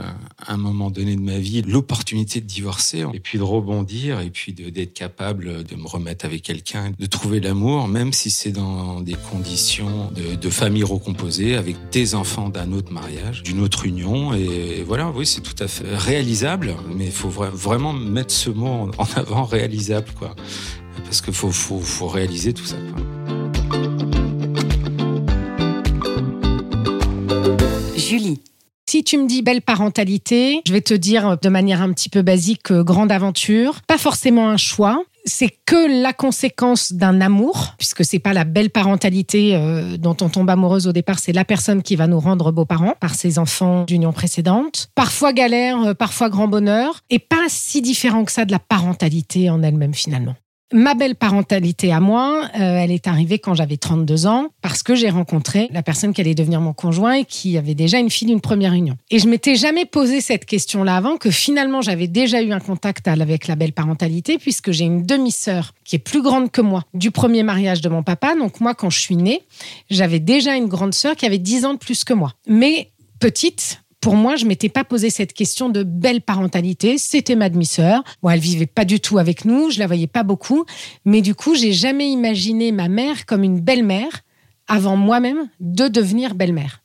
un 0.47 0.55
moment 0.55 0.89
donné 0.89 1.15
de 1.15 1.21
ma 1.21 1.37
vie 1.37 1.61
l'opportunité 1.61 2.39
de 2.39 2.45
divorcer 2.45 3.05
et 3.13 3.19
puis 3.19 3.37
de 3.37 3.43
rebondir 3.43 4.21
et 4.21 4.29
puis 4.29 4.53
d'être 4.53 4.93
capable 4.93 5.63
de 5.65 5.75
me 5.75 5.85
remettre 5.85 6.25
avec 6.25 6.43
quelqu'un, 6.43 6.91
de 6.97 7.05
trouver 7.05 7.41
l'amour, 7.41 7.87
même 7.89 8.13
si 8.13 8.31
c'est 8.31 8.51
dans 8.51 9.01
des 9.01 9.15
conditions 9.29 10.11
de, 10.41 10.49
famille 10.49 10.83
recomposée 10.83 11.55
avec 11.55 11.75
des 11.91 12.15
enfants 12.15 12.49
d'un 12.49 12.71
autre 12.71 12.91
mariage, 12.91 13.43
d'une 13.43 13.59
autre 13.59 13.85
union. 13.85 14.33
Et, 14.33 14.83
voilà, 14.85 15.11
oui, 15.11 15.25
c'est 15.25 15.41
tout 15.41 15.61
à 15.61 15.67
fait 15.67 15.95
réalisable, 15.95 16.75
mais 16.95 17.05
il 17.05 17.11
faut 17.11 17.29
vra- 17.29 17.51
vraiment 17.51 17.93
mettre 17.93 18.33
ce 18.33 18.49
mot 18.49 18.89
en 18.97 19.07
avant, 19.15 19.43
réalisable, 19.43 20.11
quoi. 20.17 20.35
Parce 21.03 21.21
qu'il 21.21 21.33
faut, 21.33 21.51
faut, 21.51 21.79
faut 21.79 22.07
réaliser 22.07 22.53
tout 22.53 22.65
ça. 22.65 22.77
Quoi. 22.93 23.18
Julie. 28.09 28.41
Si 28.89 29.03
tu 29.03 29.19
me 29.19 29.27
dis 29.27 29.43
belle 29.43 29.61
parentalité, 29.61 30.63
je 30.65 30.73
vais 30.73 30.81
te 30.81 30.95
dire 30.95 31.37
de 31.39 31.49
manière 31.49 31.83
un 31.83 31.93
petit 31.93 32.09
peu 32.09 32.23
basique 32.23 32.71
euh, 32.71 32.83
grande 32.83 33.11
aventure. 33.11 33.81
Pas 33.85 33.99
forcément 33.99 34.49
un 34.49 34.57
choix. 34.57 35.03
C'est 35.25 35.51
que 35.67 36.01
la 36.01 36.11
conséquence 36.11 36.93
d'un 36.93 37.21
amour, 37.21 37.75
puisque 37.77 38.03
c'est 38.03 38.17
pas 38.17 38.33
la 38.33 38.45
belle 38.45 38.71
parentalité 38.71 39.55
euh, 39.55 39.97
dont 39.97 40.17
on 40.21 40.29
tombe 40.29 40.49
amoureuse 40.49 40.87
au 40.87 40.91
départ, 40.91 41.19
c'est 41.19 41.33
la 41.33 41.45
personne 41.45 41.83
qui 41.83 41.95
va 41.95 42.07
nous 42.07 42.19
rendre 42.19 42.51
beaux-parents 42.51 42.95
par 42.99 43.13
ses 43.13 43.37
enfants 43.37 43.83
d'union 43.83 44.11
précédente. 44.11 44.89
Parfois 44.95 45.33
galère, 45.33 45.79
euh, 45.83 45.93
parfois 45.93 46.29
grand 46.29 46.47
bonheur, 46.47 47.01
et 47.11 47.19
pas 47.19 47.45
si 47.47 47.83
différent 47.83 48.25
que 48.25 48.31
ça 48.31 48.45
de 48.45 48.51
la 48.51 48.59
parentalité 48.59 49.51
en 49.51 49.61
elle-même 49.61 49.93
finalement. 49.93 50.35
Ma 50.71 50.93
belle 50.93 51.15
parentalité 51.15 51.91
à 51.91 51.99
moi, 51.99 52.43
euh, 52.55 52.77
elle 52.77 52.91
est 52.91 53.07
arrivée 53.07 53.39
quand 53.39 53.55
j'avais 53.55 53.77
32 53.77 54.27
ans 54.27 54.49
parce 54.61 54.83
que 54.83 54.93
j'ai 54.93 55.09
rencontré 55.09 55.67
la 55.71 55.81
personne 55.81 56.13
qui 56.13 56.21
allait 56.21 56.35
devenir 56.35 56.61
mon 56.61 56.73
conjoint 56.73 57.13
et 57.13 57.25
qui 57.25 57.57
avait 57.57 57.73
déjà 57.73 57.97
une 57.97 58.11
fille 58.11 58.27
d'une 58.27 58.39
première 58.39 58.73
union. 58.73 58.95
Et 59.09 59.17
je 59.17 59.27
m'étais 59.27 59.55
jamais 59.55 59.85
posé 59.85 60.21
cette 60.21 60.45
question-là 60.45 60.95
avant 60.95 61.17
que 61.17 61.31
finalement 61.31 61.81
j'avais 61.81 62.07
déjà 62.07 62.43
eu 62.43 62.51
un 62.51 62.59
contact 62.59 63.07
avec 63.07 63.47
la 63.47 63.55
belle 63.55 63.73
parentalité 63.73 64.37
puisque 64.37 64.71
j'ai 64.71 64.85
une 64.85 65.03
demi-sœur 65.03 65.73
qui 65.85 65.95
est 65.95 65.99
plus 65.99 66.21
grande 66.21 66.51
que 66.51 66.61
moi 66.61 66.83
du 66.93 67.09
premier 67.09 67.41
mariage 67.41 67.81
de 67.81 67.89
mon 67.89 68.03
papa. 68.03 68.35
Donc 68.35 68.61
moi, 68.61 68.75
quand 68.75 68.91
je 68.91 68.99
suis 68.99 69.15
née, 69.15 69.41
j'avais 69.89 70.19
déjà 70.19 70.55
une 70.55 70.67
grande 70.67 70.93
sœur 70.93 71.15
qui 71.15 71.25
avait 71.25 71.39
10 71.39 71.65
ans 71.65 71.73
de 71.73 71.79
plus 71.79 72.03
que 72.03 72.13
moi. 72.13 72.33
Mais 72.47 72.89
petite, 73.19 73.81
pour 74.01 74.15
moi, 74.15 74.35
je 74.35 74.45
m'étais 74.45 74.69
pas 74.69 74.83
posé 74.83 75.09
cette 75.09 75.33
question 75.33 75.69
de 75.69 75.83
belle 75.83 76.21
parentalité. 76.21 76.97
C'était 76.97 77.35
ma 77.35 77.49
demi-sœur. 77.49 78.03
Bon, 78.21 78.29
elle 78.29 78.39
vivait 78.39 78.65
pas 78.65 78.85
du 78.85 78.99
tout 78.99 79.17
avec 79.17 79.45
nous, 79.45 79.71
je 79.71 79.79
la 79.79 79.87
voyais 79.87 80.07
pas 80.07 80.23
beaucoup, 80.23 80.65
mais 81.05 81.21
du 81.21 81.35
coup, 81.35 81.55
j'ai 81.55 81.73
jamais 81.73 82.09
imaginé 82.09 82.71
ma 82.71 82.87
mère 82.87 83.25
comme 83.25 83.43
une 83.43 83.59
belle-mère 83.59 84.21
avant 84.67 84.95
moi-même 84.95 85.49
de 85.59 85.87
devenir 85.87 86.35
belle-mère. 86.35 86.81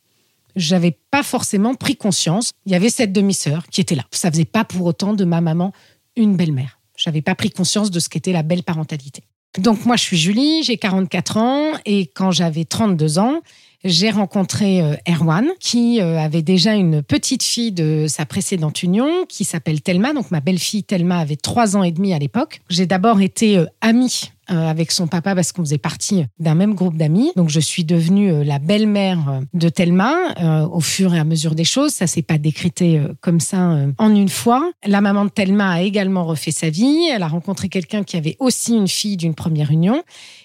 J'avais 0.56 0.96
pas 1.10 1.22
forcément 1.22 1.74
pris 1.74 1.96
conscience. 1.96 2.52
Il 2.66 2.72
y 2.72 2.76
avait 2.76 2.90
cette 2.90 3.12
demi-sœur 3.12 3.66
qui 3.68 3.80
était 3.80 3.96
là. 3.96 4.04
Ça 4.10 4.30
faisait 4.30 4.44
pas 4.44 4.64
pour 4.64 4.86
autant 4.86 5.12
de 5.12 5.24
ma 5.24 5.40
maman 5.40 5.72
une 6.16 6.36
belle-mère. 6.36 6.78
J'avais 6.96 7.22
pas 7.22 7.34
pris 7.34 7.50
conscience 7.50 7.90
de 7.90 7.98
ce 7.98 8.08
qu'était 8.08 8.32
la 8.32 8.42
belle 8.42 8.62
parentalité. 8.62 9.24
Donc 9.58 9.84
moi, 9.84 9.96
je 9.96 10.02
suis 10.02 10.16
Julie, 10.16 10.62
j'ai 10.62 10.78
44 10.78 11.36
ans 11.36 11.72
et 11.84 12.06
quand 12.06 12.30
j'avais 12.30 12.64
32 12.64 13.18
ans, 13.18 13.40
j'ai 13.84 14.10
rencontré 14.10 14.80
euh, 14.80 14.94
Erwan, 15.08 15.46
qui 15.60 16.00
euh, 16.00 16.18
avait 16.18 16.42
déjà 16.42 16.74
une 16.74 17.02
petite 17.02 17.42
fille 17.42 17.72
de 17.72 18.06
sa 18.08 18.26
précédente 18.26 18.82
union, 18.82 19.26
qui 19.28 19.44
s'appelle 19.44 19.82
Thelma. 19.82 20.12
Donc 20.12 20.30
ma 20.30 20.40
belle-fille 20.40 20.84
Thelma 20.84 21.18
avait 21.18 21.36
trois 21.36 21.76
ans 21.76 21.82
et 21.82 21.92
demi 21.92 22.14
à 22.14 22.18
l'époque. 22.18 22.62
J'ai 22.70 22.86
d'abord 22.86 23.20
été 23.20 23.58
euh, 23.58 23.66
amie 23.80 24.32
avec 24.48 24.90
son 24.90 25.06
papa 25.06 25.34
parce 25.34 25.52
qu'on 25.52 25.62
faisait 25.62 25.78
partie 25.78 26.24
d'un 26.38 26.54
même 26.54 26.74
groupe 26.74 26.96
d'amis. 26.96 27.32
Donc 27.36 27.48
je 27.48 27.60
suis 27.60 27.84
devenue 27.84 28.32
euh, 28.32 28.44
la 28.44 28.58
belle-mère 28.58 29.28
euh, 29.28 29.40
de 29.54 29.68
Thelma 29.68 30.14
euh, 30.40 30.66
au 30.68 30.80
fur 30.80 31.14
et 31.14 31.18
à 31.18 31.24
mesure 31.24 31.54
des 31.54 31.64
choses. 31.64 31.92
Ça 31.92 32.06
s'est 32.06 32.22
pas 32.22 32.38
décrété 32.38 32.98
euh, 32.98 33.14
comme 33.20 33.40
ça 33.40 33.72
euh, 33.72 33.92
en 33.98 34.14
une 34.14 34.28
fois. 34.28 34.70
La 34.86 35.00
maman 35.00 35.24
de 35.24 35.30
Thelma 35.30 35.72
a 35.72 35.80
également 35.82 36.24
refait 36.24 36.50
sa 36.50 36.70
vie. 36.70 37.08
Elle 37.12 37.22
a 37.22 37.28
rencontré 37.28 37.68
quelqu'un 37.68 38.02
qui 38.02 38.16
avait 38.16 38.36
aussi 38.38 38.74
une 38.74 38.88
fille 38.88 39.16
d'une 39.16 39.34
première 39.34 39.70
union. 39.70 40.02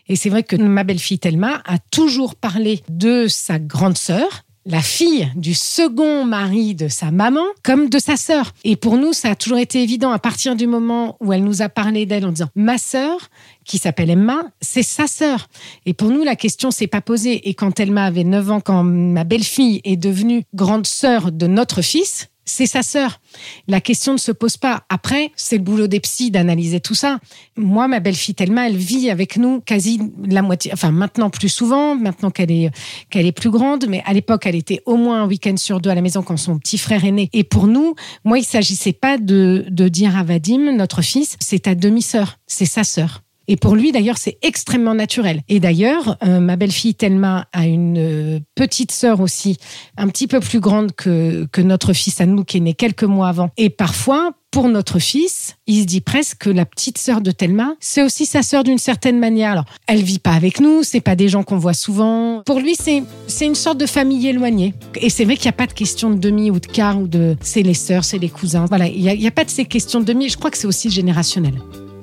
Et 0.08 0.16
c'est 0.16 0.30
vrai 0.30 0.44
que 0.44 0.56
ma 0.56 0.84
belle-fille 0.84 1.20
Thelma 1.20 1.62
a 1.66 1.78
toujours 1.92 2.36
parlé 2.36 2.82
de 2.90 3.28
sa 3.28 3.60
grande 3.60 3.98
sœur, 3.98 4.44
la 4.66 4.82
fille 4.82 5.32
du 5.36 5.54
second 5.54 6.26
mari 6.26 6.76
de 6.76 6.88
sa 6.88 7.12
maman 7.12 7.46
comme 7.64 7.90
de 7.90 8.00
sa 8.00 8.18
sœur. 8.18 8.54
Et 8.64 8.76
pour 8.76 8.98
nous, 8.98 9.14
ça 9.14 9.32
a 9.32 9.36
toujours 9.36 9.58
été 9.58 9.82
évident 9.82 10.12
à 10.12 10.20
partir 10.20 10.56
du 10.56 10.68
moment 10.68 11.18
où 11.22 11.34
elle 11.34 11.44
nous 11.44 11.62
a 11.62 11.70
parlé 11.70 12.06
d'elle 12.06 12.26
en 12.26 12.32
disant 12.32 12.50
ma 12.56 12.78
sœur, 12.78 13.30
qui 13.66 13.78
s'appelle 13.78 14.10
Emma, 14.10 14.44
c'est 14.62 14.84
sa 14.84 15.08
sœur. 15.08 15.48
Et 15.86 15.94
pour 15.94 16.10
nous, 16.10 16.24
la 16.24 16.36
question 16.36 16.72
s'est 16.72 16.88
pas 16.88 17.02
posée. 17.02 17.50
Et 17.50 17.54
quand 17.54 17.80
Emma 17.80 18.06
avait 18.06 18.24
9 18.24 18.52
ans, 18.52 18.60
quand 18.60 18.84
ma 18.84 19.24
belle-fille 19.24 19.82
est 19.84 19.98
devenue 19.98 20.44
grande 20.54 20.88
sœur 20.88 21.32
de 21.32 21.48
notre 21.48 21.82
fils, 21.82 22.30
c'est 22.50 22.66
sa 22.66 22.82
sœur. 22.82 23.22
La 23.68 23.82
question 23.82 24.14
ne 24.14 24.18
se 24.18 24.32
pose 24.32 24.58
pas. 24.58 24.84
Après, 24.90 25.32
c'est 25.36 25.58
le 25.58 25.64
boulot 25.64 25.88
des 25.88 26.00
psys 26.00 26.32
d'analyser 26.32 26.80
tout 26.80 26.96
ça. 26.96 27.20
Moi, 27.56 27.88
ma 27.88 28.00
belle-fille 28.00 28.36
Thelma, 28.36 28.68
elle 28.68 28.76
vit 28.76 29.10
avec 29.10 29.38
nous 29.38 29.62
quasi 29.62 30.02
la 30.26 30.42
moitié, 30.42 30.72
enfin 30.74 30.92
maintenant 30.92 31.30
plus 31.30 31.50
souvent, 31.50 31.96
maintenant 31.96 32.32
qu'elle 32.32 32.52
est, 32.52 32.72
est 33.14 33.32
plus 33.32 33.52
grande, 33.52 33.86
mais 33.88 34.02
à 34.06 34.14
l'époque, 34.14 34.46
elle 34.46 34.56
était 34.56 34.82
au 34.86 34.98
moins 34.98 35.24
un 35.24 35.28
week-end 35.28 35.56
sur 35.58 35.80
deux 35.80 35.90
à 35.90 35.96
la 35.96 36.02
maison 36.02 36.22
quand 36.22 36.38
son 36.38 36.58
petit 36.58 36.78
frère 36.78 37.06
est 37.06 37.12
né. 37.12 37.30
Et 37.34 37.44
pour 37.44 37.68
nous, 37.68 37.96
moi, 38.24 38.40
il 38.40 38.46
s'agissait 38.46 38.94
pas 38.94 39.18
de, 39.18 39.66
de 39.70 39.88
dire 39.88 40.18
à 40.18 40.24
Vadim, 40.24 40.76
notre 40.76 41.02
fils, 41.02 41.38
c'est 41.40 41.60
ta 41.60 41.76
demi-sœur, 41.76 42.40
c'est 42.48 42.66
sa 42.66 42.84
sœur. 42.84 43.22
Et 43.52 43.58
pour 43.58 43.76
lui, 43.76 43.92
d'ailleurs, 43.92 44.20
c'est 44.20 44.38
extrêmement 44.44 44.94
naturel. 44.94 45.42
Et 45.50 45.60
d'ailleurs, 45.60 46.18
euh, 46.24 46.40
ma 46.40 46.56
belle-fille 46.56 46.94
Thelma 46.94 47.48
a 47.52 47.66
une 47.66 47.98
euh, 47.98 48.40
petite 48.54 48.92
sœur 48.92 49.22
aussi, 49.22 49.58
un 49.98 50.08
petit 50.08 50.28
peu 50.28 50.40
plus 50.40 50.60
grande 50.60 50.92
que, 50.94 51.48
que 51.52 51.62
notre 51.62 51.94
fils 51.94 52.22
à 52.22 52.26
qui 52.46 52.58
est 52.58 52.60
né 52.60 52.76
quelques 52.76 53.04
mois 53.04 53.28
avant. 53.28 53.50
Et 53.58 53.72
parfois, 53.72 54.34
pour 54.52 54.70
notre 54.70 55.00
fils, 55.00 55.56
il 55.66 55.82
se 55.82 55.86
dit 55.88 56.00
presque 56.00 56.38
que 56.42 56.50
la 56.52 56.64
petite 56.64 57.00
sœur 57.00 57.22
de 57.22 57.32
Thelma, 57.32 57.74
c'est 57.80 58.04
aussi 58.04 58.28
sa 58.28 58.44
sœur 58.44 58.64
d'une 58.64 58.78
certaine 58.78 59.18
manière. 59.18 59.54
Alors, 59.54 59.66
elle 59.88 60.04
vit 60.04 60.20
pas 60.20 60.34
avec 60.34 60.60
nous, 60.60 60.84
c'est 60.84 61.02
pas 61.02 61.16
des 61.16 61.28
gens 61.28 61.42
qu'on 61.42 61.58
voit 61.58 61.74
souvent. 61.74 62.44
Pour 62.46 62.60
lui, 62.60 62.76
c'est 62.76 63.46
une 63.46 63.56
sorte 63.56 63.80
de 63.80 63.88
famille 63.88 64.28
éloignée. 64.28 64.76
Et 65.02 65.10
c'est 65.10 65.26
vrai 65.26 65.38
qu'il 65.38 65.46
n'y 65.46 65.50
a 65.50 65.54
pas 65.54 65.68
de 65.68 65.74
question 65.74 66.12
de 66.12 66.20
demi 66.20 66.52
ou 66.52 66.60
de 66.60 66.68
quart 66.68 67.02
ou 67.02 67.08
de 67.08 67.36
c'est 67.42 67.64
les 67.64 67.74
sœurs, 67.74 68.04
c'est 68.04 68.20
les 68.20 68.30
cousins. 68.30 68.66
Voilà, 68.66 68.86
il 68.86 69.02
n'y 69.02 69.26
a, 69.26 69.28
a 69.28 69.32
pas 69.32 69.44
de 69.44 69.50
ces 69.50 69.66
questions 69.66 70.02
de 70.02 70.06
demi. 70.06 70.30
Je 70.30 70.38
crois 70.38 70.52
que 70.52 70.58
c'est 70.58 70.68
aussi 70.68 70.92
générationnel. 70.92 71.56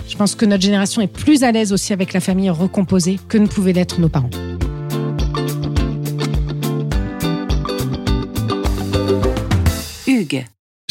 Je 0.09 0.17
pense 0.17 0.35
que 0.35 0.45
notre 0.45 0.63
génération 0.63 1.03
est 1.03 1.09
plus 1.09 1.43
à 1.43 1.53
l'aise 1.53 1.73
aussi 1.73 1.93
avec 1.93 2.13
la 2.13 2.21
famille 2.21 2.51
recomposée 2.51 3.19
que 3.29 3.39
ne 3.39 3.47
pouvaient 3.47 3.73
l'être 3.73 4.01
nos 4.01 4.09
parents. 4.09 4.31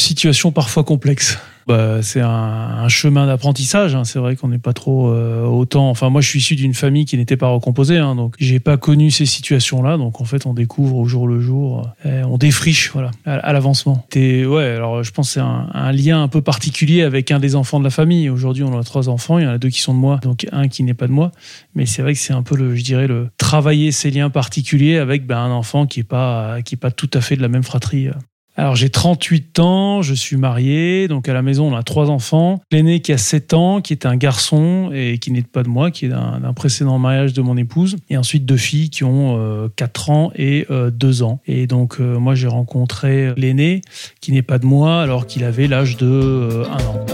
Situation 0.06 0.52
parfois 0.52 0.84
complexe. 0.84 1.40
Bah, 1.66 2.04
c'est 2.04 2.22
un, 2.22 2.88
chemin 2.90 3.26
d'apprentissage. 3.26 3.96
hein. 3.96 4.04
C'est 4.04 4.20
vrai 4.20 4.36
qu'on 4.36 4.50
n'est 4.50 4.60
pas 4.60 4.74
trop 4.74 5.10
euh, 5.10 5.44
autant. 5.44 5.90
Enfin, 5.90 6.12
moi, 6.12 6.22
je 6.22 6.30
suis 6.30 6.38
issu 6.38 6.56
d'une 6.56 6.76
famille 6.76 7.06
qui 7.06 7.18
n'était 7.18 7.38
pas 7.38 7.48
recomposée, 7.48 7.98
hein, 7.98 8.14
donc 8.14 8.36
j'ai 8.38 8.60
pas 8.60 8.78
connu 8.78 9.10
ces 9.10 9.26
situations-là. 9.26 9.98
Donc, 9.98 10.22
en 10.22 10.26
fait, 10.26 10.46
on 10.46 10.54
découvre 10.54 10.98
au 10.98 11.06
jour 11.06 11.28
le 11.28 11.40
jour, 11.40 11.90
euh, 12.06 12.22
on 12.26 12.38
défriche, 12.38 12.92
voilà, 12.92 13.10
à, 13.26 13.52
l'avancement. 13.52 14.06
Et 14.14 14.46
ouais, 14.46 14.76
alors 14.76 15.04
je 15.04 15.10
pense 15.10 15.30
que 15.30 15.34
c'est 15.34 15.40
un, 15.40 15.92
lien 15.92 16.22
un 16.22 16.28
peu 16.28 16.44
particulier 16.44 17.02
avec 17.02 17.32
un 17.32 17.40
des 17.40 17.56
enfants 17.56 17.80
de 17.80 17.84
la 17.84 17.90
famille. 17.90 18.30
Aujourd'hui, 18.30 18.62
on 18.62 18.78
a 18.78 18.84
trois 18.84 19.10
enfants. 19.10 19.40
Il 19.40 19.46
y 19.46 19.48
en 19.48 19.52
a 19.54 19.58
deux 19.58 19.70
qui 19.70 19.82
sont 19.82 19.96
de 19.96 20.00
moi, 20.00 20.20
donc 20.22 20.46
un 20.52 20.68
qui 20.68 20.84
n'est 20.84 20.94
pas 20.94 21.08
de 21.08 21.14
moi. 21.14 21.32
Mais 21.74 21.88
c'est 21.88 22.04
vrai 22.04 22.14
que 22.14 22.20
c'est 22.20 22.34
un 22.34 22.44
peu 22.44 22.56
le, 22.56 22.76
je 22.76 22.84
dirais, 22.84 23.08
le 23.08 23.30
travailler 23.40 23.92
ces 23.92 24.12
liens 24.12 24.30
particuliers 24.30 25.00
avec 25.00 25.26
ben, 25.26 25.40
un 25.40 25.52
enfant 25.52 25.88
qui 25.88 26.02
est 26.02 26.04
pas, 26.04 26.62
qui 26.62 26.76
est 26.76 26.78
pas 26.78 26.92
tout 26.92 27.10
à 27.16 27.22
fait 27.22 27.36
de 27.36 27.42
la 27.42 27.48
même 27.48 27.64
fratrie. 27.64 28.10
Euh. 28.58 28.62
Alors 28.62 28.76
j'ai 28.76 28.90
38 28.90 29.60
ans, 29.60 30.02
je 30.02 30.14
suis 30.14 30.38
marié, 30.38 31.08
donc 31.08 31.30
à 31.30 31.34
la 31.34 31.42
maison 31.42 31.72
on 31.72 31.76
a 31.76 31.84
trois 31.84 32.10
enfants. 32.10 32.62
L'aîné 32.72 33.00
qui 33.00 33.14
a 33.14 33.18
7 33.18 33.54
ans, 33.54 33.82
qui 33.82 33.94
est 33.94 34.06
un 34.06 34.16
garçon 34.16 34.92
et 34.94 35.20
qui 35.20 35.32
n'est 35.32 35.42
pas 35.42 35.64
de 35.64 35.70
moi, 35.70 35.92
qui 35.92 36.06
est 36.06 36.10
d'un 36.10 36.54
précédent 36.56 36.98
mariage 36.98 37.34
de 37.34 37.42
mon 37.42 37.58
épouse. 37.58 37.98
Et 38.10 38.18
ensuite 38.18 38.46
deux 38.46 38.58
filles 38.58 38.90
qui 38.90 39.04
ont 39.04 39.38
euh, 39.38 39.68
4 39.76 40.10
ans 40.10 40.32
et 40.36 40.66
euh, 40.72 40.90
2 40.90 41.24
ans. 41.24 41.42
Et 41.46 41.68
donc 41.68 41.98
euh, 42.00 42.18
moi 42.18 42.36
j'ai 42.36 42.48
rencontré 42.48 43.34
l'aîné 43.36 43.82
qui 44.22 44.32
n'est 44.32 44.42
pas 44.42 44.58
de 44.58 44.66
moi 44.66 45.02
alors 45.02 45.28
qu'il 45.28 45.44
avait 45.44 45.68
l'âge 45.68 45.98
de 45.98 46.08
euh, 46.08 46.66
1 46.66 46.78
an. 46.86 47.06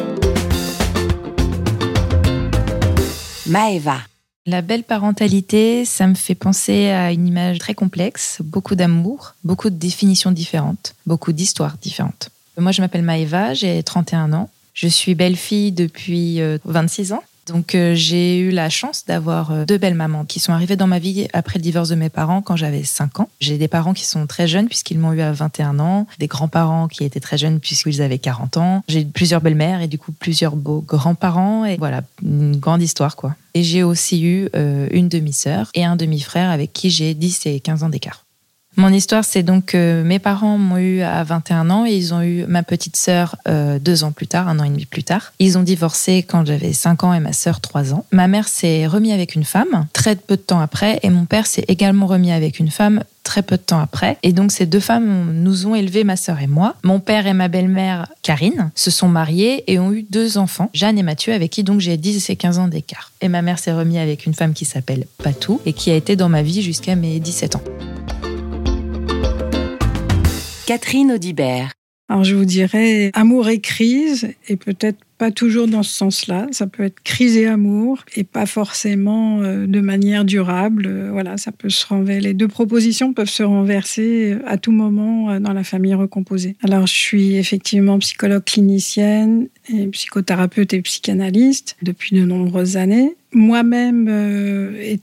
Maëva. 3.48 3.98
La 4.48 4.64
belle 4.64 4.84
parentalité, 4.84 5.86
ça 5.86 6.08
me 6.08 6.16
fait 6.16 6.34
penser 6.34 6.88
à 6.88 7.12
une 7.12 7.28
image 7.28 7.60
très 7.60 7.76
complexe, 7.76 8.40
beaucoup 8.44 8.74
d'amour, 8.74 9.36
beaucoup 9.44 9.70
de 9.70 9.76
définitions 9.76 10.32
différentes, 10.32 10.96
beaucoup 11.06 11.32
d'histoires 11.32 11.78
différentes. 11.80 12.30
Moi, 12.58 12.72
je 12.72 12.82
m'appelle 12.82 13.04
Maëva, 13.04 13.54
j'ai 13.54 13.84
31 13.84 14.34
ans. 14.34 14.50
Je 14.74 14.88
suis 14.88 15.14
belle-fille 15.14 15.72
depuis 15.72 16.42
euh, 16.42 16.58
26 16.66 17.14
ans. 17.14 17.24
Donc, 17.52 17.76
euh, 17.76 17.94
j'ai 17.96 18.40
eu 18.40 18.52
la 18.52 18.70
chance 18.70 19.04
d'avoir 19.06 19.52
euh, 19.52 19.66
deux 19.66 19.78
belles 19.78 19.96
mamans 19.96 20.24
qui 20.26 20.40
sont 20.40 20.54
arrivées 20.54 20.78
dans 20.78 20.88
ma 20.88 21.00
vie 21.00 21.28
après 21.34 21.60
le 21.60 21.64
divorce 21.64 21.90
de 21.90 21.96
mes 21.96 22.10
parents 22.10 22.42
quand 22.42 22.56
j'avais 22.56 22.84
5 22.84 23.20
ans. 23.20 23.30
J'ai 23.40 23.58
des 23.58 23.68
parents 23.68 23.94
qui 23.94 24.06
sont 24.06 24.26
très 24.26 24.48
jeunes 24.48 24.68
puisqu'ils 24.68 25.00
m'ont 25.00 25.14
eu 25.14 25.22
à 25.22 25.34
21 25.34 25.80
ans, 25.80 26.08
des 26.20 26.28
grands-parents 26.28 26.88
qui 26.88 27.04
étaient 27.04 27.20
très 27.20 27.38
jeunes 27.38 27.60
puisqu'ils 27.60 28.02
avaient 28.02 28.20
40 28.20 28.58
ans. 28.58 28.84
J'ai 28.88 29.02
eu 29.02 29.06
plusieurs 29.06 29.42
belles-mères 29.42 29.82
et 29.82 29.88
du 29.88 29.98
coup 29.98 30.14
plusieurs 30.14 30.56
beaux 30.56 30.82
grands-parents 30.82 31.66
et 31.66 31.78
voilà, 31.78 32.02
une 32.24 32.56
grande 32.56 32.82
histoire 32.82 33.16
quoi. 33.16 33.36
Et 33.54 33.64
j'ai 33.64 33.84
aussi 33.84 34.24
eu 34.24 34.48
euh, 34.56 34.88
une 34.92 35.10
demi-sœur 35.10 35.70
et 35.74 35.84
un 35.84 35.98
demi-frère 35.98 36.50
avec 36.50 36.72
qui 36.72 36.90
j'ai 36.90 37.14
10 37.14 37.46
et 37.48 37.60
15 37.60 37.84
ans 37.84 37.90
d'écart. 37.90 38.24
Mon 38.78 38.94
histoire, 38.94 39.26
c'est 39.26 39.44
donc 39.44 39.66
que 39.68 40.02
mes 40.02 40.20
parents 40.20 40.58
m'ont 40.58 40.78
eu 40.78 41.02
à 41.02 41.24
21 41.24 41.70
ans 41.70 41.86
et 41.86 41.92
ils 41.92 42.14
ont 42.14 42.22
eu 42.22 42.46
ma 42.48 42.64
petite 42.64 42.96
sœur 42.96 43.36
euh, 43.48 43.80
deux 43.80 44.06
ans 44.06 44.14
plus 44.14 44.28
tard, 44.28 44.48
un 44.48 44.60
an 44.60 44.64
et 44.64 44.70
demi 44.70 44.86
plus 44.86 45.04
tard. 45.04 45.34
Ils 45.40 45.58
ont 45.58 45.64
divorcé 45.64 46.24
quand 46.24 46.46
j'avais 46.46 46.72
5 46.72 47.04
ans 47.04 47.14
et 47.14 47.20
ma 47.20 47.34
sœur 47.34 47.60
3 47.60 47.94
ans. 47.94 48.06
Ma 48.12 48.28
mère 48.28 48.48
s'est 48.48 48.88
remise 48.88 49.12
avec 49.12 49.36
une 49.36 49.44
femme 49.44 49.88
très 49.92 50.16
peu 50.16 50.38
de 50.38 50.42
temps 50.42 50.62
après 50.62 51.00
et 51.04 51.10
mon 51.10 51.26
père 51.26 51.48
s'est 51.48 51.66
également 51.68 52.08
remis 52.08 52.32
avec 52.32 52.60
une 52.60 52.72
femme 52.72 53.04
très 53.24 53.44
peu 53.44 53.58
de 53.58 53.62
temps 53.62 53.82
après. 53.82 54.18
Et 54.24 54.32
donc 54.32 54.54
ces 54.54 54.66
deux 54.66 54.80
femmes 54.80 55.34
nous 55.34 55.68
ont 55.68 55.76
élevé 55.76 56.06
ma 56.06 56.16
sœur 56.16 56.40
et 56.40 56.48
moi. 56.48 56.76
Mon 56.84 57.02
père 57.02 57.28
et 57.28 57.34
ma 57.34 57.50
belle-mère, 57.50 58.08
Karine, 58.22 58.72
se 58.74 58.90
sont 58.90 59.10
mariés 59.10 59.66
et 59.72 59.80
ont 59.80 59.92
eu 59.92 60.04
deux 60.04 60.38
enfants, 60.38 60.70
Jeanne 60.74 60.98
et 60.98 61.04
Mathieu, 61.04 61.34
avec 61.34 61.52
qui 61.52 61.64
donc 61.64 61.82
j'ai 61.82 61.98
10 61.98 62.30
et 62.30 62.36
15 62.38 62.60
ans 62.60 62.68
d'écart. 62.70 63.12
Et 63.20 63.28
ma 63.28 63.42
mère 63.42 63.60
s'est 63.60 63.74
remise 63.74 63.98
avec 63.98 64.26
une 64.26 64.34
femme 64.34 64.54
qui 64.54 64.64
s'appelle 64.64 65.08
Patou 65.22 65.60
et 65.66 65.74
qui 65.74 65.92
a 65.92 65.96
été 65.96 66.16
dans 66.16 66.30
ma 66.30 66.42
vie 66.42 66.62
jusqu'à 66.62 66.96
mes 66.96 67.20
17 67.20 67.58
ans. 67.58 67.64
Catherine 70.66 71.12
Audibert. 71.12 71.72
Alors 72.08 72.24
je 72.24 72.36
vous 72.36 72.46
dirais 72.46 73.10
amour 73.14 73.48
et 73.48 73.60
crise, 73.62 74.34
et 74.50 74.58
peut-être 74.58 75.00
pas 75.18 75.32
toujours 75.32 75.68
dans 75.68 75.84
ce 75.84 75.96
sens-là. 75.96 76.48
Ça 76.52 76.68
peut 76.68 76.84
être 76.84 77.00
crise 77.04 77.38
et 77.38 77.48
amour, 77.48 78.04
et 78.16 78.24
pas 78.24 78.46
forcément 78.46 79.42
euh, 79.42 79.66
de 79.66 79.80
manière 79.80 80.26
durable. 80.26 80.88
Euh, 80.88 81.10
Voilà, 81.12 81.38
ça 81.38 81.52
peut 81.54 81.70
se 81.70 81.86
renverser. 81.86 82.22
Les 82.22 82.34
deux 82.34 82.50
propositions 82.50 83.14
peuvent 83.14 83.30
se 83.30 83.44
renverser 83.44 84.34
euh, 84.34 84.40
à 84.46 84.58
tout 84.58 84.74
moment 84.74 85.40
dans 85.40 85.54
la 85.54 85.64
famille 85.64 85.94
recomposée. 85.94 86.58
Alors 86.64 86.86
je 86.86 86.96
suis 86.96 87.36
effectivement 87.36 87.98
psychologue 88.00 88.44
clinicienne, 88.44 89.48
et 89.74 89.88
psychothérapeute 89.88 90.74
et 90.74 90.82
psychanalyste 90.82 91.78
depuis 91.82 92.16
de 92.16 92.26
nombreuses 92.26 92.78
années. 92.78 93.16
Moi-même 93.34 94.08
euh, 94.10 94.98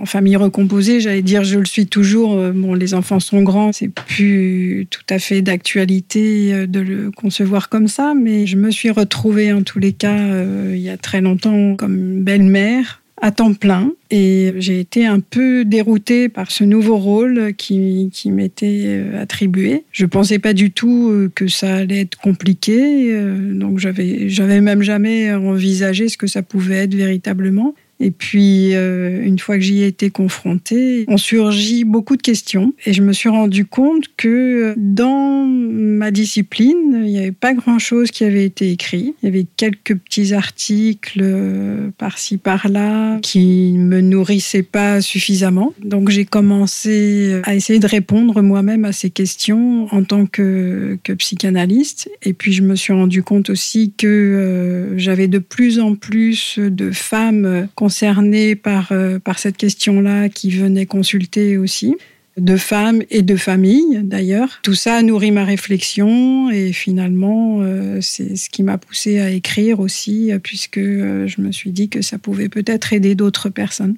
en 0.00 0.06
famille 0.06 0.36
recomposée, 0.36 1.00
j'allais 1.00 1.20
dire 1.20 1.44
je 1.44 1.58
le 1.58 1.66
suis 1.66 1.86
toujours. 1.86 2.38
Euh, 2.38 2.52
Bon, 2.54 2.72
les 2.72 2.94
enfants 2.94 3.20
sont 3.20 3.42
grands, 3.42 3.72
c'est 3.72 3.88
plus 3.88 4.86
tout 4.90 5.02
à 5.10 5.18
fait 5.18 5.42
d'actualité 5.42 6.54
euh, 6.54 6.66
de 6.66 6.80
le 6.80 7.10
concevoir 7.10 7.68
comme 7.68 7.88
ça, 7.88 8.14
mais 8.14 8.46
je 8.46 8.56
me 8.56 8.70
suis 8.70 8.90
retrouvée 8.90 9.52
en 9.52 9.62
tous 9.62 9.78
les 9.78 9.92
cas 9.92 10.16
euh, 10.16 10.72
il 10.74 10.80
y 10.80 10.88
a 10.88 10.96
très 10.96 11.20
longtemps 11.20 11.76
comme 11.76 12.22
belle-mère 12.22 13.02
à 13.24 13.30
temps 13.30 13.54
plein 13.54 13.90
et 14.10 14.52
j'ai 14.58 14.80
été 14.80 15.06
un 15.06 15.18
peu 15.18 15.64
déroutée 15.64 16.28
par 16.28 16.50
ce 16.50 16.62
nouveau 16.62 16.98
rôle 16.98 17.54
qui, 17.54 18.10
m'était 18.26 18.82
euh, 18.84 19.22
attribué. 19.22 19.84
Je 19.92 20.04
pensais 20.04 20.38
pas 20.38 20.52
du 20.52 20.72
tout 20.72 21.08
euh, 21.08 21.32
que 21.34 21.48
ça 21.48 21.76
allait 21.76 22.02
être 22.02 22.18
compliqué, 22.18 23.14
euh, 23.14 23.54
donc 23.54 23.78
j'avais 23.78 24.60
même 24.60 24.82
jamais 24.82 25.32
envisagé 25.32 26.10
ce 26.10 26.18
que 26.18 26.26
ça 26.26 26.42
pouvait 26.42 26.84
être 26.84 26.94
véritablement. 26.94 27.74
Et 28.00 28.10
puis, 28.10 28.74
euh, 28.74 29.22
une 29.24 29.38
fois 29.38 29.56
que 29.56 29.62
j'y 29.62 29.82
ai 29.82 29.86
été 29.86 30.10
confrontée, 30.10 31.04
on 31.08 31.16
surgit 31.16 31.84
beaucoup 31.84 32.16
de 32.16 32.22
questions. 32.22 32.74
Et 32.86 32.92
je 32.92 33.02
me 33.02 33.12
suis 33.12 33.28
rendu 33.28 33.64
compte 33.64 34.04
que 34.16 34.74
dans 34.76 35.44
ma 35.46 36.10
discipline, 36.10 37.02
il 37.04 37.12
n'y 37.12 37.18
avait 37.18 37.32
pas 37.32 37.54
grand-chose 37.54 38.10
qui 38.10 38.24
avait 38.24 38.44
été 38.44 38.70
écrit. 38.70 39.14
Il 39.22 39.26
y 39.26 39.28
avait 39.28 39.46
quelques 39.56 39.96
petits 39.96 40.34
articles 40.34 41.20
euh, 41.22 41.90
par-ci, 41.96 42.36
par-là 42.36 43.18
qui 43.20 43.74
me 43.78 44.00
nourrissaient 44.00 44.62
pas 44.62 45.00
suffisamment. 45.00 45.72
Donc, 45.82 46.10
j'ai 46.10 46.24
commencé 46.24 47.40
à 47.44 47.54
essayer 47.54 47.78
de 47.78 47.86
répondre 47.86 48.42
moi-même 48.42 48.84
à 48.84 48.92
ces 48.92 49.10
questions 49.10 49.86
en 49.92 50.04
tant 50.04 50.26
que, 50.26 50.98
que 51.02 51.12
psychanalyste. 51.12 52.10
Et 52.22 52.32
puis, 52.32 52.52
je 52.52 52.62
me 52.62 52.74
suis 52.74 52.92
rendu 52.92 53.22
compte 53.22 53.50
aussi 53.50 53.92
que 53.96 54.06
euh, 54.06 54.98
j'avais 54.98 55.28
de 55.28 55.38
plus 55.38 55.78
en 55.78 55.94
plus 55.94 56.58
de 56.58 56.90
femmes 56.90 57.68
concernés 57.84 58.56
par, 58.56 58.92
euh, 58.92 59.18
par 59.18 59.38
cette 59.38 59.58
question-là 59.58 60.30
qui 60.30 60.48
venaient 60.48 60.86
consulter 60.86 61.58
aussi 61.58 61.96
de 62.38 62.56
femmes 62.56 63.02
et 63.10 63.20
de 63.20 63.36
familles 63.36 64.00
d'ailleurs. 64.02 64.60
Tout 64.62 64.72
ça 64.72 64.94
a 64.94 65.02
nourri 65.02 65.32
ma 65.32 65.44
réflexion 65.44 66.48
et 66.50 66.72
finalement 66.72 67.58
euh, 67.60 67.98
c'est 68.00 68.36
ce 68.36 68.48
qui 68.48 68.62
m'a 68.62 68.78
poussé 68.78 69.20
à 69.20 69.28
écrire 69.28 69.80
aussi 69.80 70.32
puisque 70.42 70.78
euh, 70.78 71.26
je 71.26 71.42
me 71.42 71.52
suis 71.52 71.72
dit 71.72 71.90
que 71.90 72.00
ça 72.00 72.16
pouvait 72.16 72.48
peut-être 72.48 72.94
aider 72.94 73.14
d'autres 73.14 73.50
personnes. 73.50 73.96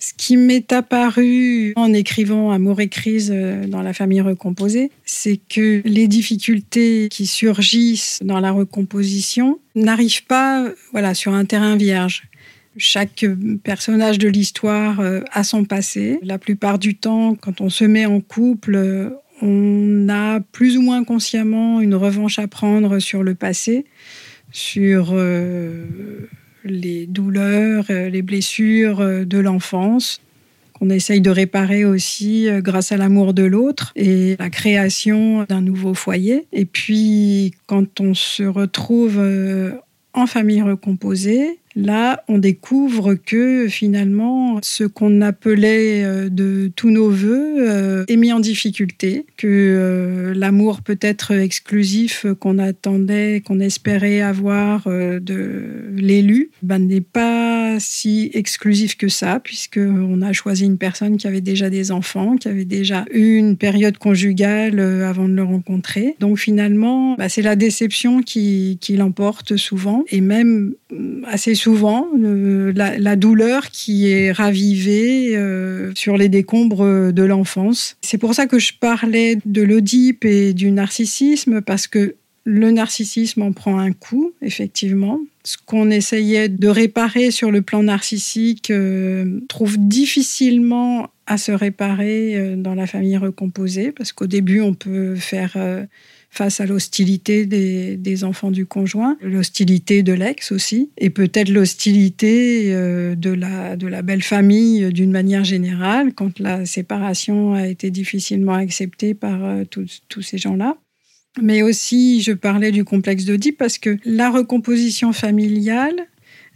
Ce 0.00 0.12
qui 0.16 0.36
m'est 0.36 0.72
apparu 0.72 1.74
en 1.76 1.92
écrivant 1.92 2.50
Amour 2.50 2.80
et 2.80 2.88
crise 2.88 3.32
dans 3.68 3.82
la 3.82 3.92
famille 3.92 4.20
recomposée, 4.20 4.90
c'est 5.04 5.38
que 5.48 5.80
les 5.84 6.08
difficultés 6.08 7.06
qui 7.08 7.26
surgissent 7.26 8.18
dans 8.24 8.40
la 8.40 8.50
recomposition 8.50 9.60
n'arrivent 9.76 10.24
pas 10.24 10.68
voilà, 10.90 11.14
sur 11.14 11.34
un 11.34 11.44
terrain 11.44 11.76
vierge. 11.76 12.24
Chaque 12.76 13.24
personnage 13.64 14.18
de 14.18 14.28
l'histoire 14.28 15.00
euh, 15.00 15.20
a 15.32 15.44
son 15.44 15.64
passé. 15.64 16.18
La 16.22 16.38
plupart 16.38 16.78
du 16.78 16.96
temps, 16.96 17.34
quand 17.34 17.60
on 17.60 17.68
se 17.68 17.84
met 17.84 18.06
en 18.06 18.20
couple, 18.20 18.74
euh, 18.76 19.10
on 19.42 20.08
a 20.08 20.40
plus 20.40 20.76
ou 20.76 20.82
moins 20.82 21.04
consciemment 21.04 21.80
une 21.80 21.94
revanche 21.94 22.38
à 22.38 22.46
prendre 22.46 22.98
sur 22.98 23.22
le 23.22 23.34
passé, 23.34 23.84
sur 24.52 25.14
les 26.64 27.06
douleurs, 27.06 27.86
euh, 27.90 28.08
les 28.08 28.22
blessures 28.22 29.00
euh, 29.00 29.24
de 29.24 29.38
l'enfance 29.38 30.20
qu'on 30.74 30.90
essaye 30.90 31.20
de 31.20 31.30
réparer 31.30 31.84
aussi 31.84 32.48
euh, 32.48 32.60
grâce 32.60 32.92
à 32.92 32.96
l'amour 32.96 33.34
de 33.34 33.42
l'autre 33.42 33.92
et 33.96 34.36
la 34.38 34.50
création 34.50 35.44
d'un 35.44 35.60
nouveau 35.60 35.94
foyer. 35.94 36.46
Et 36.52 36.64
puis, 36.64 37.54
quand 37.66 38.00
on 38.00 38.14
se 38.14 38.42
retrouve 38.42 39.20
en 40.14 40.26
famille 40.26 40.62
recomposée, 40.62 41.58
Là, 41.74 42.22
on 42.28 42.38
découvre 42.38 43.14
que 43.14 43.68
finalement, 43.68 44.58
ce 44.62 44.84
qu'on 44.84 45.20
appelait 45.20 46.04
euh, 46.04 46.28
de 46.28 46.70
tous 46.74 46.90
nos 46.90 47.10
voeux 47.10 47.68
euh, 47.68 48.04
est 48.08 48.16
mis 48.16 48.32
en 48.32 48.40
difficulté, 48.40 49.24
que 49.36 49.46
euh, 49.48 50.34
l'amour 50.34 50.82
peut 50.82 50.98
être 51.00 51.32
exclusif 51.32 52.26
qu'on 52.40 52.58
attendait, 52.58 53.42
qu'on 53.44 53.60
espérait 53.60 54.20
avoir 54.20 54.86
de 54.86 55.92
l'élu, 55.96 56.50
ben, 56.62 56.78
n'est 56.78 57.00
pas 57.00 57.78
si 57.80 58.30
exclusif 58.34 58.96
que 58.96 59.08
ça, 59.08 59.40
puisqu'on 59.40 60.22
a 60.22 60.32
choisi 60.32 60.64
une 60.64 60.78
personne 60.78 61.16
qui 61.16 61.26
avait 61.26 61.40
déjà 61.40 61.70
des 61.70 61.90
enfants, 61.92 62.36
qui 62.36 62.48
avait 62.48 62.64
déjà 62.64 63.04
eu 63.12 63.36
une 63.36 63.56
période 63.56 63.98
conjugale 63.98 64.80
avant 64.80 65.28
de 65.28 65.34
le 65.34 65.42
rencontrer. 65.42 66.16
Donc 66.20 66.38
finalement, 66.38 67.14
ben, 67.16 67.28
c'est 67.28 67.42
la 67.42 67.56
déception 67.56 68.22
qui, 68.22 68.78
qui 68.80 68.96
l'emporte 68.96 69.56
souvent, 69.56 70.04
et 70.10 70.20
même 70.20 70.74
assez 71.26 71.54
souvent 71.62 72.08
euh, 72.20 72.72
la, 72.74 73.16
douleur 73.16 73.70
qui 73.70 74.10
est 74.10 74.32
ravivée 74.32 75.36
euh, 75.36 75.92
sur 75.94 76.16
les 76.16 76.28
décombres 76.28 77.12
de 77.12 77.22
l'enfance. 77.22 77.96
C'est 78.02 78.18
pour 78.18 78.34
ça 78.34 78.46
que 78.46 78.58
je 78.58 78.72
parlais 78.78 79.38
de 79.44 79.62
l'Oedipe 79.62 80.24
et 80.24 80.54
du 80.54 80.72
narcissisme, 80.72 81.60
parce 81.60 81.86
que 81.86 82.16
le 82.44 82.72
narcissisme 82.72 83.42
en 83.42 83.52
prend 83.52 83.78
un 83.78 83.92
coup, 83.92 84.32
effectivement. 84.42 85.20
Ce 85.44 85.56
qu'on 85.64 85.90
essayait 85.90 86.48
de 86.48 86.68
réparer 86.68 87.30
sur 87.30 87.52
le 87.52 87.62
plan 87.62 87.84
narcissique 87.84 88.72
euh, 88.72 89.40
trouve 89.48 89.76
difficilement 89.78 91.10
à 91.26 91.38
se 91.38 91.52
réparer 91.52 92.56
dans 92.56 92.74
la 92.74 92.88
famille 92.88 93.16
recomposée, 93.16 93.92
parce 93.92 94.12
qu'au 94.12 94.26
début, 94.26 94.60
on 94.60 94.74
peut 94.74 95.14
faire 95.14 95.56
face 96.32 96.60
à 96.60 96.66
l'hostilité 96.66 97.44
des, 97.44 98.24
enfants 98.24 98.50
du 98.50 98.64
conjoint, 98.64 99.18
l'hostilité 99.20 100.02
de 100.02 100.14
l'ex 100.14 100.50
aussi, 100.50 100.90
et 100.96 101.10
peut-être 101.10 101.50
l'hostilité 101.50 102.72
euh, 102.74 103.14
de 103.14 103.30
la, 103.30 103.76
de 103.76 103.86
la 103.86 104.00
belle 104.00 104.22
famille 104.22 104.90
d'une 104.92 105.10
manière 105.10 105.44
générale, 105.44 106.14
quand 106.14 106.38
la 106.38 106.64
séparation 106.64 107.52
a 107.52 107.66
été 107.66 107.90
difficilement 107.90 108.54
acceptée 108.54 109.12
par 109.12 109.44
euh, 109.44 109.64
tous 109.64 110.22
ces 110.22 110.38
gens-là. 110.38 110.78
Mais 111.40 111.62
aussi, 111.62 112.22
je 112.22 112.32
parlais 112.32 112.72
du 112.72 112.84
complexe 112.84 113.26
d'Oedipe 113.26 113.58
parce 113.58 113.76
que 113.76 113.98
la 114.04 114.30
recomposition 114.30 115.12
familiale, 115.12 116.06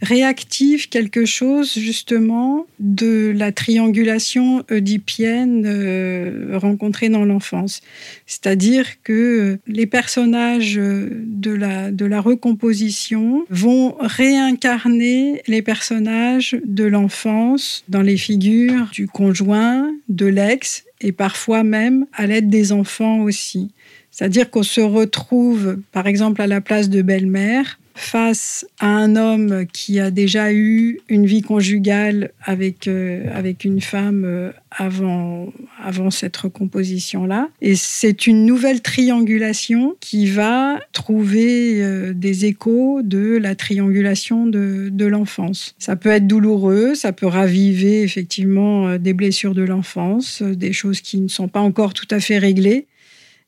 réactive 0.01 0.89
quelque 0.89 1.25
chose 1.25 1.73
justement 1.73 2.65
de 2.79 3.33
la 3.35 3.51
triangulation 3.51 4.63
oedipienne 4.69 5.63
euh, 5.65 6.57
rencontrée 6.57 7.09
dans 7.09 7.25
l'enfance. 7.25 7.81
C'est-à-dire 8.25 9.01
que 9.03 9.59
les 9.67 9.85
personnages 9.85 10.75
de 10.75 11.51
la, 11.51 11.91
de 11.91 12.05
la 12.05 12.21
recomposition 12.21 13.45
vont 13.49 13.95
réincarner 13.99 15.41
les 15.47 15.61
personnages 15.61 16.57
de 16.65 16.83
l'enfance 16.83 17.83
dans 17.89 18.01
les 18.01 18.17
figures 18.17 18.89
du 18.93 19.07
conjoint, 19.07 19.91
de 20.09 20.25
l'ex 20.25 20.83
et 21.01 21.11
parfois 21.11 21.63
même 21.63 22.05
à 22.13 22.27
l'aide 22.27 22.49
des 22.49 22.71
enfants 22.71 23.19
aussi. 23.19 23.71
C'est-à-dire 24.11 24.49
qu'on 24.49 24.63
se 24.63 24.81
retrouve, 24.81 25.77
par 25.91 26.07
exemple, 26.07 26.41
à 26.41 26.47
la 26.47 26.59
place 26.59 26.89
de 26.89 27.03
belle-mère, 27.03 27.79
face 27.97 28.65
à 28.79 28.87
un 28.87 29.15
homme 29.15 29.65
qui 29.73 29.99
a 29.99 30.11
déjà 30.11 30.53
eu 30.53 30.99
une 31.09 31.25
vie 31.25 31.41
conjugale 31.41 32.31
avec, 32.43 32.87
euh, 32.87 33.25
avec 33.33 33.65
une 33.65 33.81
femme 33.81 34.23
euh, 34.23 34.51
avant, 34.69 35.51
avant 35.83 36.11
cette 36.11 36.37
recomposition-là. 36.37 37.49
Et 37.59 37.75
c'est 37.75 38.27
une 38.27 38.45
nouvelle 38.45 38.81
triangulation 38.81 39.95
qui 39.99 40.27
va 40.27 40.79
trouver 40.93 41.81
euh, 41.81 42.13
des 42.13 42.45
échos 42.45 43.01
de 43.03 43.37
la 43.37 43.55
triangulation 43.55 44.45
de, 44.45 44.89
de 44.91 45.05
l'enfance. 45.05 45.73
Ça 45.79 45.95
peut 45.95 46.09
être 46.09 46.27
douloureux, 46.27 46.93
ça 46.93 47.13
peut 47.13 47.25
raviver 47.25 48.03
effectivement 48.03 48.97
des 48.97 49.13
blessures 49.13 49.55
de 49.55 49.63
l'enfance, 49.63 50.43
des 50.43 50.71
choses 50.71 51.01
qui 51.01 51.19
ne 51.19 51.29
sont 51.29 51.47
pas 51.47 51.61
encore 51.61 51.95
tout 51.95 52.07
à 52.11 52.19
fait 52.19 52.37
réglées. 52.37 52.85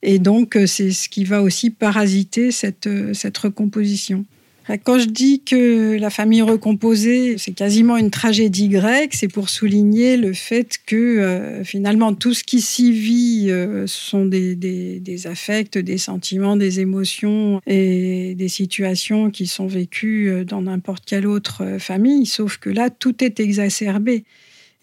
Et 0.01 0.17
donc, 0.17 0.57
c'est 0.65 0.91
ce 0.91 1.07
qui 1.07 1.23
va 1.23 1.43
aussi 1.43 1.69
parasiter 1.69 2.51
cette, 2.51 2.89
cette 3.13 3.37
recomposition. 3.37 4.25
Quand 4.77 4.99
je 4.99 5.05
dis 5.05 5.41
que 5.41 5.97
la 5.97 6.11
famille 6.11 6.43
recomposée, 6.43 7.39
c'est 7.39 7.53
quasiment 7.53 7.97
une 7.97 8.11
tragédie 8.11 8.67
grecque, 8.67 9.15
c'est 9.15 9.27
pour 9.27 9.49
souligner 9.49 10.15
le 10.15 10.33
fait 10.33 10.77
que 10.85 10.95
euh, 10.95 11.63
finalement 11.63 12.13
tout 12.13 12.35
ce 12.35 12.43
qui 12.43 12.61
s'y 12.61 12.91
vit 12.91 13.47
euh, 13.49 13.87
sont 13.87 14.25
des, 14.25 14.55
des, 14.55 14.99
des, 14.99 15.25
affects, 15.25 15.79
des 15.79 15.97
sentiments, 15.97 16.55
des 16.55 16.81
émotions 16.81 17.61
et 17.65 18.35
des 18.35 18.47
situations 18.47 19.31
qui 19.31 19.47
sont 19.47 19.65
vécues 19.65 20.29
euh, 20.29 20.45
dans 20.45 20.61
n'importe 20.61 21.03
quelle 21.03 21.25
autre 21.25 21.77
famille, 21.79 22.27
sauf 22.27 22.57
que 22.57 22.69
là, 22.69 22.91
tout 22.91 23.23
est 23.23 23.39
exacerbé. 23.39 24.23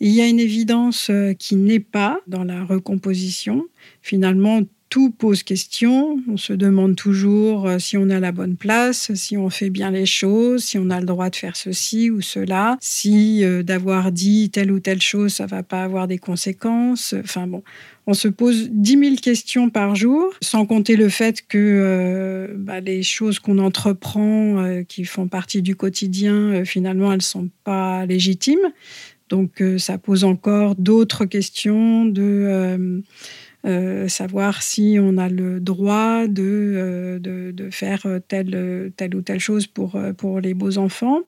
Il 0.00 0.10
y 0.10 0.20
a 0.20 0.26
une 0.26 0.40
évidence 0.40 1.10
qui 1.38 1.56
n'est 1.56 1.80
pas 1.80 2.20
dans 2.26 2.44
la 2.44 2.64
recomposition. 2.64 3.64
Finalement, 4.02 4.60
tout 4.88 5.10
pose 5.10 5.42
question. 5.42 6.20
On 6.28 6.36
se 6.36 6.52
demande 6.52 6.96
toujours 6.96 7.66
euh, 7.66 7.78
si 7.78 7.96
on 7.96 8.08
a 8.08 8.20
la 8.20 8.32
bonne 8.32 8.56
place, 8.56 9.12
si 9.14 9.36
on 9.36 9.50
fait 9.50 9.70
bien 9.70 9.90
les 9.90 10.06
choses, 10.06 10.64
si 10.64 10.78
on 10.78 10.90
a 10.90 11.00
le 11.00 11.06
droit 11.06 11.30
de 11.30 11.36
faire 11.36 11.56
ceci 11.56 12.10
ou 12.10 12.20
cela, 12.20 12.76
si 12.80 13.44
euh, 13.44 13.62
d'avoir 13.62 14.12
dit 14.12 14.50
telle 14.50 14.70
ou 14.70 14.80
telle 14.80 15.02
chose, 15.02 15.32
ça 15.32 15.46
va 15.46 15.62
pas 15.62 15.82
avoir 15.82 16.06
des 16.06 16.18
conséquences. 16.18 17.14
Enfin 17.18 17.46
bon, 17.46 17.62
on 18.06 18.14
se 18.14 18.28
pose 18.28 18.68
dix 18.70 18.96
mille 18.96 19.20
questions 19.20 19.70
par 19.70 19.96
jour, 19.96 20.32
sans 20.40 20.66
compter 20.66 20.96
le 20.96 21.08
fait 21.08 21.42
que 21.46 21.58
euh, 21.58 22.54
bah, 22.56 22.80
les 22.80 23.02
choses 23.02 23.38
qu'on 23.40 23.58
entreprend, 23.58 24.82
qui 24.88 25.04
font 25.04 25.26
partie 25.26 25.62
du 25.62 25.74
quotidien, 25.74 26.64
finalement, 26.64 27.12
elles 27.12 27.22
sont 27.22 27.50
pas 27.64 28.06
légitimes. 28.06 28.72
Donc 29.28 29.60
ça 29.78 29.98
pose 29.98 30.22
encore 30.22 30.76
d'autres 30.76 31.24
questions 31.24 32.04
de 32.04 33.02
euh, 33.66 34.08
savoir 34.08 34.62
si 34.62 34.98
on 35.00 35.18
a 35.18 35.28
le 35.28 35.60
droit 35.60 36.26
de, 36.26 36.42
euh, 36.76 37.18
de, 37.18 37.70
faire 37.70 38.06
telle, 38.28 38.92
telle 38.96 39.14
ou 39.14 39.22
telle 39.22 39.40
chose 39.40 39.66
pour, 39.66 39.98
pour 40.16 40.40
les 40.40 40.54
beaux 40.54 40.78
enfants. 40.78 41.22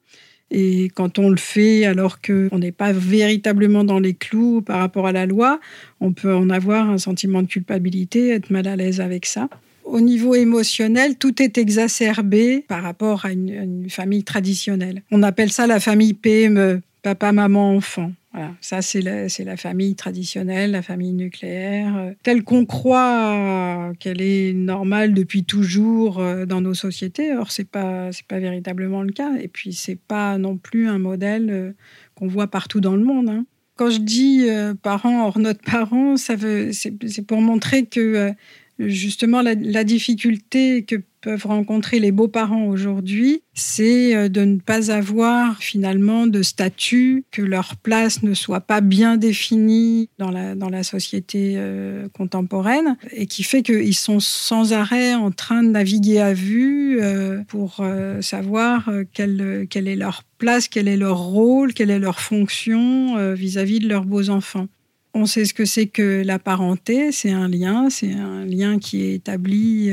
Et 0.51 0.91
quand 0.95 1.19
on 1.19 1.29
le 1.29 1.37
fait 1.37 1.85
alors 1.85 2.21
qu'on 2.23 2.59
n'est 2.59 2.73
pas 2.73 2.93
véritablement 2.93 3.85
dans 3.85 3.99
les 3.99 4.15
clous 4.15 4.63
par 4.63 4.79
rapport 4.79 5.07
à 5.07 5.13
la 5.13 5.27
loi, 5.27 5.61
on 6.01 6.13
peut 6.13 6.35
en 6.35 6.49
avoir 6.49 6.89
un 6.89 6.99
sentiment 6.99 7.43
de 7.43 7.49
culpabilité, 7.49 8.31
être 8.31 8.51
mal 8.51 8.67
à 8.67 8.77
l'aise 8.77 9.01
avec 9.01 9.27
ça. 9.27 9.49
Au 9.85 10.01
niveau 10.01 10.35
émotionnel, 10.35 11.17
tout 11.17 11.43
est 11.43 11.59
exacerbé 11.59 12.65
par 12.69 12.83
rapport 12.83 13.25
à 13.25 13.33
une 13.33 13.89
famille 13.89 14.23
traditionnelle. 14.23 15.03
On 15.11 15.23
appelle 15.23 15.51
ça 15.51 15.67
la 15.67 15.81
famille 15.81 16.15
PME, 16.15 16.83
papa, 17.15 17.33
maman, 17.33 17.77
enfant. 17.77 18.13
Ça 18.61 18.83
c'est 18.83 19.01
la, 19.01 19.27
la 19.27 19.57
famille 19.57 19.95
traditionnelle, 19.95 20.73
la 20.73 20.83
famille 20.83 21.13
nucléaire, 21.13 21.97
euh, 21.97 22.13
telle 22.23 22.45
qu'on 22.45 22.67
croit 22.67 23.93
qu'elle 23.99 24.21
est 24.21 24.53
normale 24.53 25.15
depuis 25.15 25.45
toujours 25.45 26.21
euh, 26.21 26.47
dans 26.47 26.61
nos 26.61 26.75
sociétés. 26.75 27.35
Or 27.35 27.51
c'est 27.51 27.69
pas 27.69 28.13
c'est 28.13 28.27
pas 28.27 28.39
véritablement 28.39 29.03
le 29.03 29.13
cas. 29.13 29.37
Et 29.41 29.49
puis 29.49 29.73
c'est 29.73 29.99
pas 29.99 30.39
non 30.39 30.57
plus 30.57 30.89
un 30.89 30.99
modèle 30.99 31.51
euh, 31.51 31.73
qu'on 32.15 32.29
voit 32.29 32.49
partout 32.49 32.81
dans 32.81 32.97
le 32.97 33.05
monde. 33.05 33.29
Hein. 33.29 33.45
Quand 33.77 33.91
je 33.91 34.01
dis 34.01 34.49
parents 34.83 35.27
hors 35.27 35.39
notre 35.39 35.63
parents, 35.63 36.17
ça 36.17 36.35
veut 36.35 36.73
c'est, 36.73 37.23
pour 37.25 37.41
montrer 37.41 37.87
que 37.87 38.33
justement 38.81 39.41
la, 39.41 39.85
difficulté 39.85 40.83
que 40.83 40.97
peuvent 41.21 41.47
rencontrer 41.47 41.99
les 41.99 42.13
beaux-parents 42.13 42.67
aujourd'hui, 42.67 43.43
c'est 43.55 44.15
euh, 44.15 44.29
de 44.29 44.43
ne 44.43 44.59
pas 44.59 44.91
avoir 44.91 45.59
finalement 45.59 46.27
de 46.27 46.43
statut, 46.43 47.25
que 47.31 47.43
leur 47.43 47.77
place 47.77 48.23
ne 48.23 48.35
soit 48.35 48.61
pas 48.61 48.81
bien 48.81 49.17
définie 49.17 50.09
dans 50.19 50.31
la, 50.31 50.55
dans 50.55 50.69
la 50.69 50.83
société 50.83 51.55
euh, 51.57 52.09
contemporaine, 52.13 52.97
et 53.13 53.27
qui 53.27 53.43
fait 53.43 53.63
qu'ils 53.63 53.97
sont 53.97 54.21
sans 54.21 54.73
arrêt 54.73 55.15
en 55.15 55.31
train 55.31 55.63
de 55.63 55.71
naviguer 55.71 56.21
à 56.21 56.35
vue 56.35 57.01
euh, 57.01 57.43
pour 57.49 57.85
savoir 58.21 58.91
quelle, 59.13 59.67
quelle 59.71 59.89
est 59.89 59.97
leur 59.97 60.23
place, 60.39 60.69
quel 60.69 60.89
est 60.89 60.97
leur 60.97 61.19
rôle, 61.19 61.75
quelle 61.75 61.91
est 61.91 61.99
leur 61.99 62.21
fonction 62.21 63.33
vis-à-vis 63.35 63.81
de 63.81 63.89
leurs 63.89 64.05
beaux-enfants. 64.05 64.67
On 65.15 65.27
sait 65.27 65.45
ce 65.45 65.55
que 65.55 65.65
c'est 65.65 65.87
que 65.87 66.23
la 66.25 66.39
parenté, 66.39 67.13
c'est 67.13 67.33
un 67.33 67.49
lien, 67.49 67.91
c'est 67.91 68.13
un 68.13 68.45
lien 68.45 68.79
qui 68.79 69.03
est 69.03 69.15
établi 69.15 69.91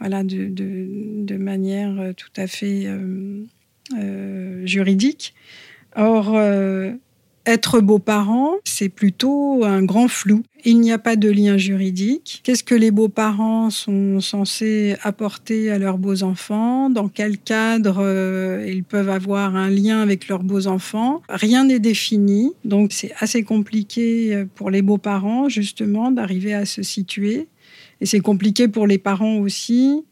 voilà, 0.00 0.22
de, 0.24 1.36
manière 1.36 2.00
euh, 2.00 2.12
tout 2.14 2.32
à 2.36 2.46
fait 2.46 2.84
euh, 2.86 3.44
euh, 3.96 4.66
juridique. 4.66 5.34
Or, 5.96 6.38
être 7.46 7.80
beaux-parents, 7.80 8.54
c'est 8.64 8.88
plutôt 8.88 9.64
un 9.64 9.82
grand 9.82 10.06
flou. 10.06 10.44
Il 10.64 10.78
n'y 10.78 10.92
a 10.92 10.98
pas 10.98 11.16
de 11.16 11.28
lien 11.28 11.56
juridique. 11.56 12.42
Qu'est-ce 12.44 12.62
que 12.62 12.76
les 12.76 12.92
beaux-parents 12.92 13.70
sont 13.70 14.20
censés 14.20 14.94
apporter 15.02 15.68
à 15.72 15.78
leurs 15.78 15.98
beaux-enfants? 15.98 16.90
Dans 16.90 17.08
quel 17.08 17.38
cadre 17.38 18.62
ils 18.68 18.84
peuvent 18.84 19.08
avoir 19.08 19.56
un 19.56 19.68
lien 19.68 20.00
avec 20.00 20.28
leurs 20.28 20.44
beaux-enfants? 20.44 21.22
Rien 21.28 21.64
n'est 21.64 21.80
défini. 21.80 22.52
Donc 22.64 22.92
c'est 22.92 23.12
assez 23.18 23.42
compliqué 23.42 24.44
pour 24.54 24.70
les 24.70 24.82
beaux-parents 24.82 25.48
justement 25.48 26.12
d'arriver 26.12 26.54
à 26.54 26.66
se 26.66 26.84
situer. 26.84 27.48
Et 28.00 28.06
c'est 28.06 28.20
compliqué 28.20 28.68
pour 28.68 28.86
les 28.86 28.98
parents 28.98 29.36
aussi 29.36 30.04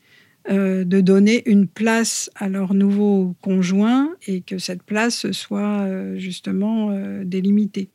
euh, 0.51 0.85
de 0.85 1.01
donner 1.01 1.43
une 1.47 1.67
place 1.67 2.31
à 2.35 2.49
leur 2.49 2.73
nouveau 2.73 3.35
conjoint 3.43 4.15
et 4.27 4.41
que 4.41 4.57
cette 4.57 4.83
place 4.83 5.31
soit 5.33 5.83
euh, 5.83 6.17
justement 6.17 6.91
euh, 6.91 7.23
délimitée. 7.25 7.91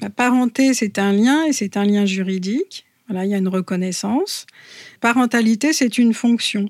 La 0.00 0.10
parenté, 0.10 0.72
c'est 0.72 0.98
un 0.98 1.12
lien 1.12 1.44
et 1.44 1.52
c'est 1.52 1.76
un 1.76 1.84
lien 1.84 2.06
juridique. 2.06 2.86
Voilà, 3.08 3.24
il 3.24 3.30
y 3.30 3.34
a 3.34 3.38
une 3.38 3.48
reconnaissance. 3.48 4.46
Parentalité, 5.00 5.72
c'est 5.72 5.98
une 5.98 6.14
fonction 6.14 6.68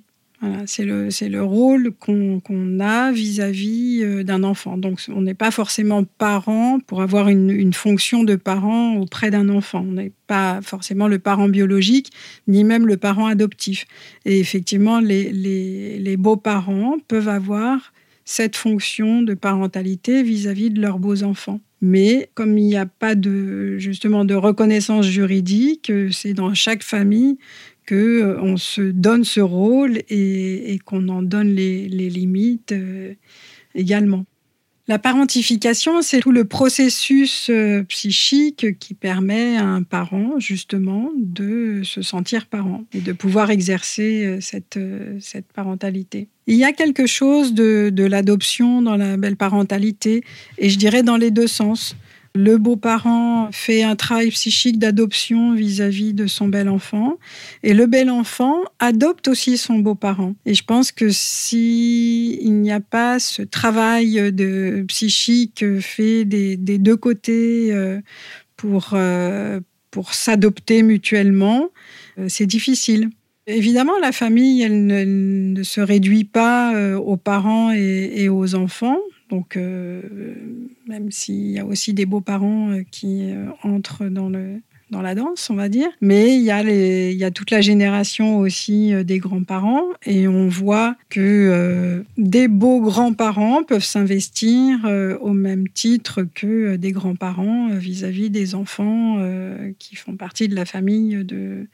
c'est 0.66 0.85
le, 0.85 1.09
le, 1.29 1.42
rôle 1.42 1.92
qu'on 1.92 2.81
a 2.81 3.11
vis-à-vis 3.11 4.03
euh, 4.03 4.22
d'un 4.22 4.42
enfant. 4.42 4.77
Donc, 4.77 5.01
on 5.09 5.22
n'est 5.22 5.35
pas 5.35 5.51
forcément 5.51 6.05
parent 6.05 6.79
pour 6.87 7.01
avoir 7.01 7.29
une, 7.29 7.72
fonction 7.72 8.22
de 8.22 8.37
parent 8.37 8.96
auprès 8.96 9.31
d'un 9.31 9.49
enfant. 9.49 9.85
On 9.88 9.92
n'est 9.92 10.12
pas 10.27 10.61
forcément 10.62 11.09
le 11.09 11.18
parent 11.18 11.49
biologique, 11.49 12.12
ni 12.49 12.64
même 12.64 12.87
le 12.87 12.96
parent 12.96 13.27
adoptif. 13.27 13.87
Et 14.25 14.38
effectivement, 14.38 15.01
les, 15.01 16.16
beaux-parents 16.18 16.96
peuvent 17.09 17.29
avoir 17.29 17.92
cette 18.25 18.57
fonction 18.57 19.22
de 19.22 19.35
parentalité 19.35 20.22
vis-à-vis 20.22 20.70
de 20.70 20.81
leurs 20.81 20.99
beaux-enfants. 20.99 21.61
Mais 21.81 22.31
comme 22.35 22.59
il 22.59 22.64
n'y 22.64 22.77
a 22.77 22.87
pas 22.87 23.14
justement 23.77 24.25
de 24.25 24.35
reconnaissance 24.35 25.07
juridique, 25.07 25.92
c'est 26.11 26.33
dans 26.33 26.53
chaque 26.55 26.83
famille 26.83 27.38
que 27.87 27.94
euh, 27.94 28.40
on 28.42 28.57
se 28.57 28.83
donne 28.83 29.25
ce 29.25 29.40
rôle 29.40 30.03
et, 30.11 30.79
qu'on 30.85 31.09
en 31.09 31.22
donne 31.22 31.55
les, 31.55 31.88
limites 31.88 32.72
euh, 32.72 33.14
également. 33.75 34.27
La 34.88 35.01
parentification, 35.01 36.01
c'est 36.01 36.20
tout 36.20 36.31
le 36.31 36.44
processus 36.44 37.49
euh, 37.51 37.83
psychique 37.85 38.79
qui 38.79 38.94
permet 38.94 39.57
à 39.57 39.64
un 39.64 39.83
parent 39.83 40.38
justement 40.38 41.11
de 41.16 41.81
se 41.83 42.03
sentir 42.03 42.46
parent 42.46 42.85
et 42.92 43.01
de 43.01 43.12
pouvoir 43.12 43.51
exercer 43.51 44.38
cette, 44.40 44.79
parentalité. 45.55 46.29
Il 46.46 46.55
y 46.55 46.64
a 46.64 46.72
quelque 46.72 47.07
chose 47.07 47.55
de 47.55 48.05
l'adoption 48.05 48.81
dans 48.81 48.96
la 48.96 49.16
belle 49.16 49.37
parentalité 49.37 50.22
et 50.59 50.70
je 50.70 50.79
dirais 50.79 51.03
dans 51.03 51.16
les 51.16 51.33
deux 51.33 51.49
sens. 51.49 51.96
Le 52.37 52.59
beau-parent 52.59 53.49
fait 53.51 53.83
un 53.83 53.96
travail 53.96 54.29
psychique 54.29 54.79
d'adoption 54.79 55.55
vis-à-vis 55.55 56.12
de 56.12 56.27
son 56.27 56.49
bel 56.49 56.68
enfant 56.68 57.14
et 57.62 57.72
le 57.72 57.87
bel 57.87 58.11
enfant 58.11 58.59
adopte 58.79 59.29
aussi 59.29 59.57
son 59.57 59.79
beau-parent. 59.79 60.35
Et 60.44 60.53
je 60.53 60.62
pense 60.62 60.92
que 60.92 61.09
si 61.09 62.38
il 62.42 62.61
n'y 62.61 62.72
a 62.72 62.81
pas 62.81 63.18
ce 63.18 63.40
travail 63.40 64.33
de 64.35 64.85
psychique 64.87 65.64
fait 65.81 66.27
des, 66.27 66.57
deux 66.57 66.96
côtés 66.96 67.72
euh, 67.72 68.03
pour, 68.59 68.90
euh, 68.92 69.61
pour 69.90 70.12
s'adopter 70.12 70.83
mutuellement, 70.83 71.70
euh, 72.18 72.27
c'est 72.29 72.46
difficile. 72.46 73.09
Évidemment, 73.46 73.99
la 74.03 74.12
famille, 74.12 74.61
elle 74.61 74.85
ne, 74.85 75.62
se 75.62 75.81
réduit 75.81 76.25
pas 76.25 76.96
aux 76.96 77.16
parents 77.16 77.70
et 77.70 78.29
aux 78.29 78.57
enfants. 78.57 78.99
Donc, 79.30 79.56
euh, 79.56 80.02
même 80.86 81.10
s'il 81.10 81.50
y 81.50 81.58
a 81.58 81.66
aussi 81.66 81.92
des 81.92 82.06
beaux-parents 82.06 82.70
euh, 82.70 82.82
qui 82.90 83.32
euh, 83.32 83.46
entrent 83.64 84.06
dans, 84.06 84.28
le, 84.28 84.60
dans 84.90 85.02
la 85.02 85.16
danse, 85.16 85.50
on 85.50 85.56
va 85.56 85.68
dire. 85.68 85.88
Mais 86.00 86.36
il 86.36 86.42
y 86.42 86.52
a, 86.52 86.62
les, 86.62 87.10
il 87.10 87.18
y 87.18 87.24
a 87.24 87.32
toute 87.32 87.50
la 87.50 87.60
génération 87.60 88.38
aussi 88.38 88.92
des 89.04 89.18
grands-parents. 89.18 89.82
Et 90.04 90.28
on 90.28 90.46
voit 90.46 90.96
que 91.08 92.04
des 92.16 92.46
beaux 92.46 92.80
grands-parents 92.80 93.64
peuvent 93.64 93.84
s'investir 93.84 94.78
au 95.20 95.32
même 95.32 95.68
titre 95.68 96.22
que 96.22 96.76
des 96.76 96.92
grands-parents 96.92 97.68
vis-à-vis 97.70 98.30
des 98.30 98.54
enfants 98.54 99.18
qui 99.78 99.96
font 99.96 100.16
partie 100.16 100.46
de 100.46 100.54
la 100.54 100.64
famille 100.64 101.24
de, 101.24 101.66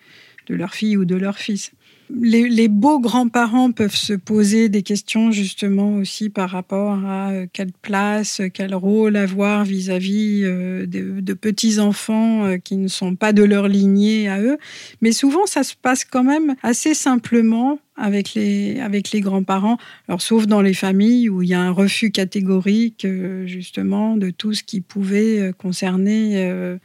de 0.47 0.55
leur 0.55 0.75
fille 0.75 0.97
ou 0.97 1.05
de 1.05 1.17
leur 1.17 1.39
fils 1.39 1.73
les, 2.21 2.69
beaux 2.69 3.01
grands-parents 3.01 3.73
peuvent 3.73 3.95
se 3.95 4.13
poser 4.13 4.69
des 4.69 4.83
questions 4.83 5.31
justement 5.31 5.97
aussi 5.97 6.31
par 6.31 6.51
rapport 6.51 7.05
à 7.05 7.31
euh, 7.31 7.47
quelle 7.53 7.73
place, 7.73 8.41
quel 8.53 8.75
rôle 8.75 9.17
avoir 9.17 9.65
vis-à-vis 9.65 10.43
euh, 10.45 10.87
de, 10.87 11.33
petits-enfants 11.33 12.45
euh, 12.45 12.59
qui 12.59 12.77
ne 12.77 12.89
sont 12.89 13.17
pas 13.17 13.33
de 13.33 13.43
leur 13.43 13.69
lignée 13.69 14.29
à 14.29 14.41
eux. 14.41 14.59
Mais 15.01 15.13
souvent, 15.13 15.47
ça 15.47 15.63
se 15.65 15.75
passe 15.81 16.05
quand 16.05 16.25
même 16.25 16.55
assez 16.63 16.95
simplement 16.95 17.79
avec 17.97 18.35
les, 18.35 18.81
avec 18.81 19.13
les 19.13 19.21
grands-parents. 19.21 19.77
Alors, 20.09 20.23
sauf 20.23 20.47
dans 20.47 20.63
les 20.63 20.75
familles 20.75 21.29
où 21.29 21.43
il 21.43 21.51
y 21.51 21.55
a 21.55 21.61
un 21.61 21.71
refus 21.71 22.11
catégorique, 22.11 23.05
euh, 23.05 23.47
justement, 23.47 24.17
de 24.17 24.31
tout 24.31 24.55
ce 24.55 24.63
qui 24.63 24.81
pouvait 24.81 25.41
euh, 25.41 25.53
concerner 25.53 26.33
euh, 26.37 26.79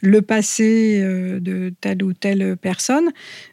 le 0.00 0.22
passé 0.22 1.02
de 1.02 1.72
telle 1.80 2.02
ou 2.02 2.12
telle 2.12 2.56
personne. 2.56 3.10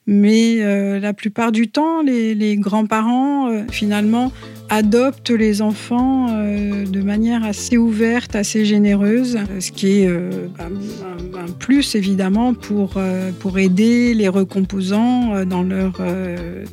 Mais 0.08 0.58
la 1.00 1.14
plupart 1.14 1.52
du 1.52 1.68
temps, 1.68 2.02
les, 2.02 2.34
les 2.34 2.58
grands-parents, 2.58 3.66
finalement, 3.70 4.32
adoptent 4.70 5.30
les 5.30 5.62
enfants 5.62 6.28
de 6.28 7.02
manière 7.02 7.44
assez 7.44 7.78
ouverte, 7.78 8.36
assez 8.36 8.66
généreuse, 8.66 9.38
ce 9.60 9.72
qui 9.72 10.00
est 10.00 10.08
un, 10.08 11.40
un, 11.40 11.52
plus, 11.60 11.96
évidemment, 11.96 12.56
pour, 12.56 13.00
pour 13.40 13.60
aider 13.60 14.16
les 14.16 14.28
recomposants 14.28 15.46
dans 15.46 15.64
leur, 15.64 16.02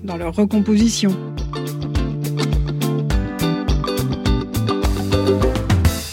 dans 0.05 0.17
leur 0.17 0.26
recomposition. 0.31 1.15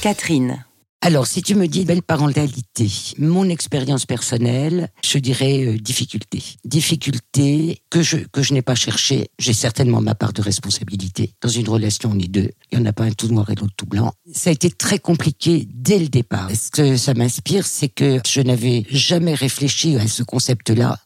Catherine. 0.02 0.64
Alors, 1.06 1.28
si 1.28 1.42
tu 1.42 1.56
me 1.56 1.68
dis 1.68 1.84
belle 1.84 2.02
parentalité, 2.02 2.90
mon 3.18 3.50
expérience 3.50 4.06
personnelle, 4.06 4.88
je 5.04 5.18
dirais 5.18 5.66
euh, 5.66 5.78
difficulté. 5.78 6.42
Difficulté 6.64 7.82
que 7.90 8.02
je, 8.02 8.16
que 8.32 8.42
je 8.42 8.54
n'ai 8.54 8.62
pas 8.62 8.76
cherché. 8.76 9.28
J'ai 9.38 9.52
certainement 9.52 10.00
ma 10.00 10.16
part 10.16 10.32
de 10.32 10.42
responsabilité. 10.42 11.34
Dans 11.42 11.50
une 11.50 11.68
relation, 11.68 12.12
on 12.14 12.20
est 12.20 12.30
deux. 12.30 12.52
Il 12.72 12.80
n'y 12.80 12.86
en 12.86 12.90
a 12.90 12.94
pas 12.94 13.04
un 13.04 13.12
tout 13.12 13.28
noir 13.28 13.50
et 13.50 13.56
l'autre 13.56 13.74
tout 13.76 13.86
blanc. 13.86 14.14
Ça 14.34 14.50
a 14.50 14.54
été 14.54 14.72
très 14.72 14.98
compliqué 14.98 15.68
dès 15.74 16.00
le 16.00 16.08
départ. 16.08 16.50
Ce 16.52 16.72
que 16.72 16.96
ça 16.96 17.14
m'inspire, 17.14 17.66
c'est 17.66 17.90
que 17.90 18.22
je 18.26 18.40
n'avais 18.40 18.86
jamais 18.90 19.36
réfléchi 19.36 19.98
à 19.98 20.08
ce 20.08 20.24
concept-là 20.24 20.98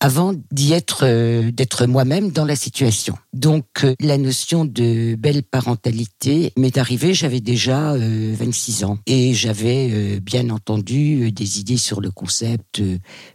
avant 0.00 0.34
d'y 0.52 0.72
être, 0.72 1.04
euh, 1.04 1.50
d'être 1.50 1.86
moi-même 1.86 2.30
dans 2.30 2.44
la 2.44 2.56
situation. 2.56 3.16
Donc 3.32 3.66
euh, 3.84 3.94
la 4.00 4.18
notion 4.18 4.64
de 4.64 5.14
belle 5.16 5.42
parentalité 5.42 6.52
m'est 6.56 6.78
arrivée, 6.78 7.14
j'avais 7.14 7.40
déjà 7.40 7.94
26 7.96 8.82
euh, 8.82 8.86
ans 8.86 8.98
et 9.06 9.34
j'avais 9.34 10.20
bien 10.20 10.50
entendu 10.50 11.32
des 11.32 11.60
idées 11.60 11.76
sur 11.76 12.00
le 12.00 12.10
concept 12.10 12.82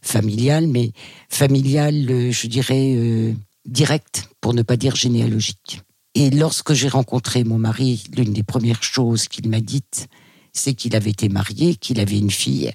familial, 0.01 0.67
mais 0.67 0.91
familial, 1.29 2.31
je 2.31 2.47
dirais 2.47 3.33
direct, 3.65 4.29
pour 4.41 4.53
ne 4.53 4.61
pas 4.61 4.77
dire 4.77 4.95
généalogique. 4.95 5.81
Et 6.15 6.29
lorsque 6.29 6.73
j'ai 6.73 6.89
rencontré 6.89 7.43
mon 7.43 7.57
mari, 7.57 8.03
l'une 8.15 8.33
des 8.33 8.43
premières 8.43 8.83
choses 8.83 9.27
qu'il 9.27 9.49
m'a 9.49 9.61
dites, 9.61 10.07
c'est 10.53 10.73
qu'il 10.73 10.95
avait 10.95 11.11
été 11.11 11.29
marié, 11.29 11.75
qu'il 11.75 11.99
avait 11.99 12.17
une 12.17 12.31
fille 12.31 12.71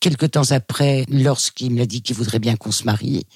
Quelque 0.00 0.26
temps 0.26 0.50
après, 0.50 1.04
lorsqu'il 1.08 1.74
m'a 1.74 1.86
dit 1.86 2.02
qu'il 2.02 2.16
voudrait 2.16 2.38
bien 2.38 2.56
qu'on 2.56 2.72
se 2.72 2.84
marie, 2.84 3.26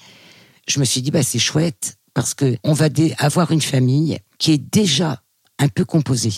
je 0.67 0.79
me 0.79 0.85
suis 0.85 1.01
dit, 1.01 1.11
bah, 1.11 1.23
c'est 1.23 1.39
chouette, 1.39 1.97
parce 2.13 2.33
que 2.33 2.57
on 2.63 2.73
va 2.73 2.87
avoir 3.17 3.51
une 3.51 3.61
famille 3.61 4.19
qui 4.37 4.51
est 4.51 4.57
déjà 4.57 5.21
un 5.59 5.67
peu 5.67 5.85
composée. 5.85 6.33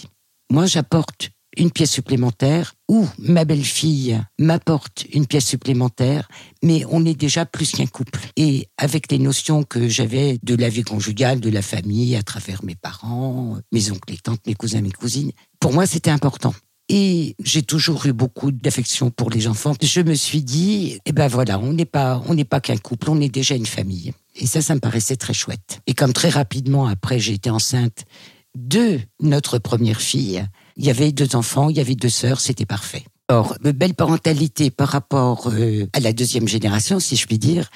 Moi, 0.50 0.66
j'apporte 0.66 1.30
une 1.58 1.72
pièce 1.72 1.92
supplémentaire 1.92 2.74
ou 2.88 3.08
ma 3.20 3.46
belle-fille 3.46 4.20
m'apporte 4.40 5.06
une 5.14 5.28
pièce 5.28 5.46
supplémentaire, 5.46 6.28
mais 6.64 6.84
on 6.90 7.06
est 7.06 7.14
déjà 7.14 7.46
plus 7.46 7.72
qu'un 7.72 7.86
couple. 7.86 8.20
Et 8.38 8.68
avec 8.78 9.12
les 9.12 9.20
notions 9.20 9.64
que 9.64 9.88
j'avais 9.88 10.40
de 10.44 10.56
la 10.56 10.70
vie 10.70 10.84
conjugale, 10.84 11.40
de 11.40 11.50
la 11.50 11.62
famille, 11.62 12.16
à 12.16 12.24
travers 12.24 12.64
mes 12.64 12.76
parents, 12.76 13.58
mes 13.72 13.92
oncles, 13.92 14.12
les 14.14 14.18
tantes, 14.18 14.42
mes 14.48 14.56
cousins, 14.56 14.82
mes 14.82 14.92
cousines, 14.92 15.32
pour 15.60 15.74
moi 15.74 15.86
c'était 15.86 16.12
important. 16.12 16.54
Et 16.96 17.36
j'ai 17.44 17.64
toujours 17.64 18.06
eu 18.06 18.14
beaucoup 18.14 18.52
d'affection 18.52 19.10
pour 19.10 19.32
les 19.32 19.48
enfants. 19.48 19.74
Je 19.82 20.02
me 20.02 20.14
suis 20.14 20.44
dit, 20.44 21.00
eh 21.08 21.12
ben 21.12 21.28
voilà, 21.28 21.58
on 21.58 21.74
n'est 21.74 21.88
pas, 21.88 22.22
on 22.28 22.36
n'est 22.36 22.46
pas 22.46 22.62
qu'un 22.62 22.78
couple, 22.78 23.10
on 23.10 23.20
est 23.20 23.34
déjà 23.34 23.56
une 23.56 23.66
famille. 23.66 24.14
Et 24.36 24.46
ça, 24.46 24.62
ça 24.62 24.76
me 24.76 24.80
paraissait 24.80 25.16
très 25.16 25.34
chouette. 25.34 25.80
Et 25.88 25.96
comme 25.96 26.14
très 26.14 26.30
rapidement 26.30 26.86
après, 26.86 27.18
j'ai 27.18 27.34
été 27.34 27.50
enceinte 27.50 28.06
de 28.54 29.00
notre 29.20 29.58
première 29.58 30.02
fille, 30.02 30.46
il 30.78 30.86
y 30.86 30.92
avait 30.92 31.12
deux 31.12 31.36
enfants, 31.36 31.68
il 31.70 31.78
y 31.78 31.80
avait 31.80 31.96
deux 31.96 32.10
sœurs, 32.10 32.40
c'était 32.40 32.68
parfait. 32.68 33.06
Or, 33.28 33.58
belle 33.64 33.96
parentalité 33.96 34.70
par 34.70 34.90
rapport 34.90 35.48
euh, 35.48 35.88
à 35.94 36.00
la 36.00 36.14
deuxième 36.14 36.48
génération, 36.48 37.00
si 37.00 37.16
je 37.16 37.26
puis 37.26 37.40
dire. 37.40 37.72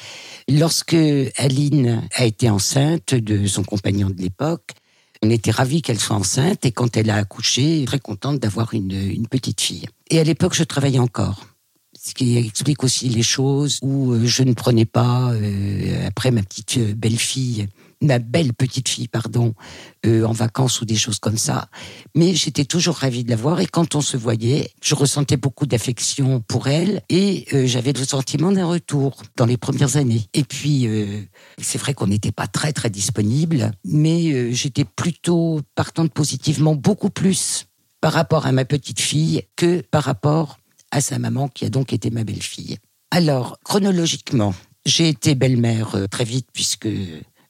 Lorsque 0.47 0.95
Aline 1.37 2.07
a 2.13 2.25
été 2.25 2.51
enceinte 2.51 3.15
de 3.15 3.47
son 3.47 3.63
compagnon 3.63 4.11
de 4.11 4.21
l'époque, 4.21 4.75
on 5.21 5.29
était 5.29 5.51
ravis 5.51 5.81
qu'elle 5.81 5.99
soit 5.99 6.15
enceinte 6.15 6.65
et 6.65 6.71
quand 6.71 6.97
elle 6.97 7.09
a 7.09 7.15
accouché, 7.15 7.83
très 7.85 7.99
contente 7.99 8.39
d'avoir 8.39 8.73
une, 8.73 8.91
une 8.91 9.27
petite 9.27 9.61
fille. 9.61 9.85
Et 10.09 10.19
à 10.19 10.23
l'époque, 10.23 10.53
je 10.53 10.63
travaillais 10.63 10.99
encore. 10.99 11.45
Ce 11.99 12.13
qui 12.13 12.37
explique 12.37 12.83
aussi 12.83 13.09
les 13.09 13.23
choses 13.23 13.79
où 13.81 14.13
euh, 14.13 14.25
je 14.25 14.43
ne 14.43 14.53
prenais 14.53 14.85
pas, 14.85 15.31
euh, 15.33 16.07
après 16.07 16.31
ma 16.31 16.43
petite 16.43 16.77
euh, 16.77 16.93
belle-fille, 16.95 17.67
ma 18.01 18.19
belle 18.19 18.53
petite 18.53 18.89
fille, 18.89 19.07
pardon, 19.07 19.53
euh, 20.05 20.23
en 20.23 20.31
vacances 20.31 20.81
ou 20.81 20.85
des 20.85 20.95
choses 20.95 21.19
comme 21.19 21.37
ça. 21.37 21.69
Mais 22.15 22.35
j'étais 22.35 22.65
toujours 22.65 22.95
ravie 22.95 23.23
de 23.23 23.29
la 23.29 23.35
voir 23.35 23.59
et 23.59 23.65
quand 23.65 23.95
on 23.95 24.01
se 24.01 24.17
voyait, 24.17 24.69
je 24.81 24.95
ressentais 24.95 25.37
beaucoup 25.37 25.65
d'affection 25.65 26.41
pour 26.41 26.67
elle 26.67 27.01
et 27.09 27.45
euh, 27.53 27.65
j'avais 27.65 27.93
le 27.93 28.05
sentiment 28.05 28.51
d'un 28.51 28.65
retour 28.65 29.21
dans 29.35 29.45
les 29.45 29.57
premières 29.57 29.97
années. 29.97 30.27
Et 30.33 30.43
puis, 30.43 30.87
euh, 30.87 31.21
c'est 31.61 31.77
vrai 31.77 31.93
qu'on 31.93 32.07
n'était 32.07 32.31
pas 32.31 32.47
très 32.47 32.73
très 32.73 32.89
disponible, 32.89 33.71
mais 33.83 34.53
j'étais 34.53 34.85
plutôt 34.85 35.61
partante 35.75 36.11
positivement 36.13 36.75
beaucoup 36.75 37.09
plus 37.09 37.65
par 38.01 38.13
rapport 38.13 38.45
à 38.45 38.51
ma 38.51 38.65
petite 38.65 38.99
fille 38.99 39.43
que 39.55 39.81
par 39.81 40.03
rapport 40.03 40.59
à 40.91 41.01
sa 41.01 41.19
maman 41.19 41.47
qui 41.47 41.65
a 41.65 41.69
donc 41.69 41.93
été 41.93 42.11
ma 42.11 42.23
belle-fille. 42.23 42.77
Alors, 43.11 43.57
chronologiquement, 43.63 44.53
j'ai 44.85 45.09
été 45.09 45.35
belle-mère 45.35 45.97
très 46.09 46.23
vite 46.23 46.47
puisque 46.53 46.87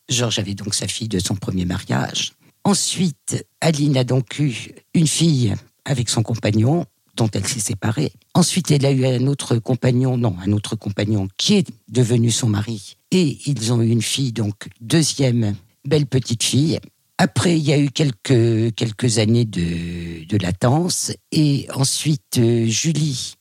Georges 0.09 0.39
avait 0.39 0.53
donc 0.53 0.73
sa 0.73 0.87
fille 0.87 1.07
de 1.07 1.19
son 1.19 1.35
premier 1.35 1.65
mariage. 1.65 2.33
Ensuite, 2.63 3.45
Aline 3.61 3.97
a 3.97 4.03
donc 4.03 4.39
eu 4.39 4.71
une 4.93 5.07
fille 5.07 5.53
avec 5.85 6.09
son 6.09 6.23
compagnon 6.23 6.85
dont 7.15 7.29
elle 7.33 7.47
s'est 7.47 7.59
séparée. 7.59 8.11
Ensuite, 8.33 8.71
elle 8.71 8.85
a 8.85 8.91
eu 8.91 9.05
un 9.05 9.25
autre 9.27 9.57
compagnon, 9.57 10.17
non, 10.17 10.35
un 10.45 10.51
autre 10.51 10.75
compagnon 10.75 11.27
qui 11.37 11.55
est 11.55 11.67
devenu 11.87 12.29
son 12.29 12.47
mari. 12.49 12.97
Et 13.11 13.39
ils 13.45 13.73
ont 13.73 13.81
eu 13.81 13.89
une 13.89 14.01
fille, 14.01 14.33
donc 14.33 14.69
deuxième 14.81 15.55
belle 15.85 16.05
petite 16.05 16.43
fille. 16.43 16.79
Après, 17.17 17.57
il 17.57 17.63
y 17.63 17.73
a 17.73 17.79
eu 17.79 17.89
quelques, 17.89 18.75
quelques 18.75 19.17
années 19.17 19.45
de, 19.45 20.25
de 20.25 20.37
latence. 20.37 21.11
Et 21.31 21.67
ensuite, 21.73 22.37
euh, 22.37 22.67
Julie, 22.67 23.33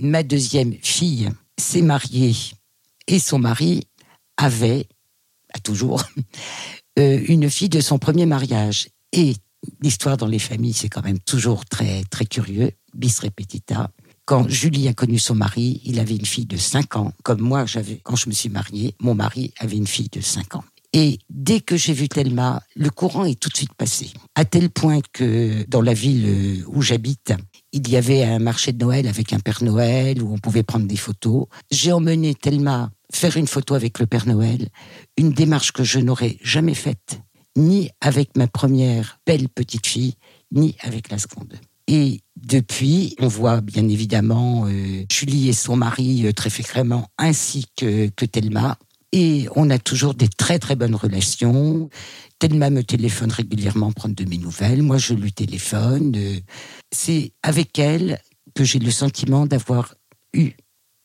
ma 0.00 0.22
deuxième 0.22 0.74
fille, 0.80 1.28
s'est 1.58 1.82
mariée 1.82 2.34
et 3.06 3.18
son 3.18 3.38
mari 3.38 3.82
avait, 4.36 4.86
toujours, 5.62 6.02
euh, 6.98 7.20
une 7.28 7.50
fille 7.50 7.68
de 7.68 7.80
son 7.80 7.98
premier 7.98 8.26
mariage. 8.26 8.88
Et 9.12 9.34
l'histoire 9.82 10.16
dans 10.16 10.26
les 10.26 10.38
familles, 10.38 10.72
c'est 10.72 10.88
quand 10.88 11.04
même 11.04 11.18
toujours 11.20 11.64
très, 11.64 12.04
très 12.04 12.26
curieux, 12.26 12.72
bis 12.94 13.18
repetita. 13.20 13.90
Quand 14.24 14.48
Julie 14.48 14.88
a 14.88 14.92
connu 14.92 15.18
son 15.18 15.34
mari, 15.34 15.80
il 15.84 15.98
avait 15.98 16.16
une 16.16 16.26
fille 16.26 16.46
de 16.46 16.58
5 16.58 16.96
ans. 16.96 17.12
Comme 17.22 17.40
moi, 17.40 17.64
j'avais, 17.64 17.98
quand 18.02 18.16
je 18.16 18.28
me 18.28 18.34
suis 18.34 18.50
mariée, 18.50 18.94
mon 19.00 19.14
mari 19.14 19.54
avait 19.58 19.76
une 19.76 19.86
fille 19.86 20.10
de 20.10 20.20
5 20.20 20.56
ans. 20.56 20.64
Et 20.92 21.18
dès 21.28 21.60
que 21.60 21.76
j'ai 21.76 21.92
vu 21.92 22.08
Thelma, 22.08 22.62
le 22.74 22.90
courant 22.90 23.24
est 23.24 23.38
tout 23.38 23.50
de 23.50 23.56
suite 23.56 23.74
passé. 23.74 24.10
À 24.34 24.44
tel 24.44 24.70
point 24.70 25.00
que 25.12 25.64
dans 25.68 25.82
la 25.82 25.92
ville 25.92 26.26
euh, 26.26 26.64
où 26.68 26.82
j'habite, 26.82 27.32
il 27.78 27.92
y 27.92 27.96
avait 27.96 28.24
un 28.24 28.38
marché 28.38 28.72
de 28.72 28.84
Noël 28.84 29.06
avec 29.06 29.32
un 29.32 29.38
Père 29.38 29.62
Noël 29.62 30.22
où 30.22 30.32
on 30.32 30.38
pouvait 30.38 30.62
prendre 30.62 30.86
des 30.86 30.96
photos. 30.96 31.46
J'ai 31.70 31.92
emmené 31.92 32.34
Thelma 32.34 32.90
faire 33.12 33.36
une 33.36 33.46
photo 33.46 33.74
avec 33.74 33.98
le 33.98 34.06
Père 34.06 34.26
Noël, 34.26 34.68
une 35.16 35.32
démarche 35.32 35.72
que 35.72 35.84
je 35.84 35.98
n'aurais 35.98 36.36
jamais 36.42 36.74
faite, 36.74 37.20
ni 37.56 37.90
avec 38.00 38.36
ma 38.36 38.46
première 38.46 39.18
belle 39.26 39.48
petite 39.48 39.86
fille, 39.86 40.14
ni 40.52 40.76
avec 40.80 41.10
la 41.10 41.18
seconde. 41.18 41.54
Et 41.86 42.20
depuis, 42.36 43.14
on 43.18 43.28
voit 43.28 43.62
bien 43.62 43.88
évidemment 43.88 44.66
euh, 44.66 45.04
Julie 45.10 45.48
et 45.48 45.54
son 45.54 45.76
mari 45.76 46.26
euh, 46.26 46.32
très 46.32 46.50
fréquemment, 46.50 47.08
ainsi 47.16 47.64
que, 47.76 48.08
que 48.08 48.26
Thelma. 48.26 48.76
Et 49.12 49.48
on 49.56 49.70
a 49.70 49.78
toujours 49.78 50.14
des 50.14 50.28
très 50.28 50.58
très 50.58 50.76
bonnes 50.76 50.94
relations. 50.94 51.88
Thelma 52.38 52.70
me 52.70 52.82
téléphone 52.84 53.32
régulièrement 53.32 53.92
prendre 53.92 54.14
de 54.14 54.24
mes 54.24 54.38
nouvelles. 54.38 54.82
Moi, 54.82 54.98
je 54.98 55.14
lui 55.14 55.32
téléphone. 55.32 56.14
Euh, 56.16 56.40
C'est 56.92 57.32
avec 57.42 57.78
elle 57.78 58.20
que 58.54 58.64
j'ai 58.64 58.78
le 58.78 58.90
sentiment 58.90 59.46
d'avoir 59.46 59.94
eu 60.34 60.52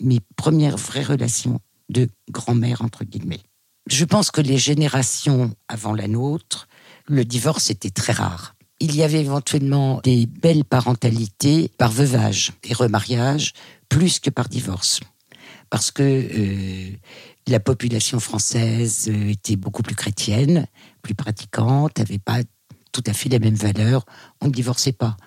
mes 0.01 0.19
premières 0.35 0.77
vraies 0.77 1.03
relations 1.03 1.59
de 1.89 2.09
grand-mère, 2.29 2.81
entre 2.81 3.03
guillemets. 3.05 3.41
Je 3.89 4.05
pense 4.05 4.31
que 4.31 4.41
les 4.41 4.57
générations 4.57 5.53
avant 5.67 5.93
la 5.93 6.07
nôtre, 6.07 6.67
le 7.07 7.25
divorce 7.25 7.69
était 7.69 7.89
très 7.89 8.13
rare. 8.13 8.55
Il 8.79 8.95
y 8.95 9.03
avait 9.03 9.21
éventuellement 9.21 10.01
des 10.03 10.25
belles 10.25 10.65
parentalités 10.65 11.69
par 11.77 11.91
veuvage 11.91 12.51
et 12.63 12.73
remariage, 12.73 13.53
plus 13.89 14.19
que 14.19 14.29
par 14.29 14.49
divorce. 14.49 14.99
Parce 15.69 15.91
que 15.91 16.03
euh, 16.03 16.91
la 17.47 17.59
population 17.59 18.19
française 18.19 19.09
euh, 19.09 19.29
était 19.29 19.55
beaucoup 19.55 19.83
plus 19.83 19.95
chrétienne, 19.95 20.67
plus 21.01 21.15
pratiquante, 21.15 21.97
n'avait 21.97 22.19
pas 22.19 22.39
tout 22.91 23.03
à 23.05 23.13
fait 23.13 23.29
les 23.29 23.39
mêmes 23.39 23.55
valeurs. 23.55 24.05
On 24.41 24.47
ne 24.47 24.51
divorçait 24.51 24.93
pas. 24.93 25.17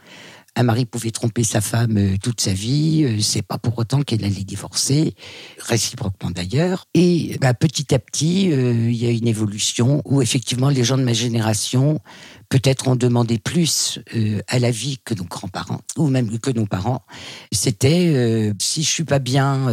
Un 0.59 0.63
mari 0.63 0.87
pouvait 0.87 1.11
tromper 1.11 1.45
sa 1.45 1.61
femme 1.61 1.99
euh, 1.99 2.17
toute 2.23 2.41
sa 2.41 2.55
vie, 2.55 3.05
euh, 3.05 3.21
c'est 3.21 3.43
pas 3.43 3.59
pour 3.59 3.79
autant 3.79 4.03
qu'elle 4.03 4.25
allait 4.25 4.45
divorcer, 4.45 5.15
réciproquement 5.59 6.31
d'ailleurs. 6.31 6.87
Et 6.95 7.37
bah, 7.41 7.53
petit 7.53 7.95
à 7.95 7.99
petit, 7.99 8.45
il 8.45 8.95
y 8.95 9.07
a 9.07 9.11
une 9.11 9.29
évolution 9.29 10.01
où 10.07 10.23
effectivement 10.23 10.71
les 10.71 10.85
gens 10.85 10.97
de 10.97 11.03
ma 11.03 11.13
génération 11.13 12.01
peut-être 12.49 12.89
ont 12.89 12.97
demandé 12.97 13.39
plus 13.39 13.99
à 14.47 14.59
la 14.61 14.71
vie 14.71 14.99
que 15.05 15.15
nos 15.15 15.25
grands-parents 15.25 15.81
ou 15.97 16.07
même 16.07 16.39
que 16.39 16.51
nos 16.51 16.65
parents. 16.65 17.05
C'était 17.51 18.53
si 18.61 18.85
je 18.85 18.89
suis 18.89 19.05
pas 19.05 19.19
bien 19.19 19.67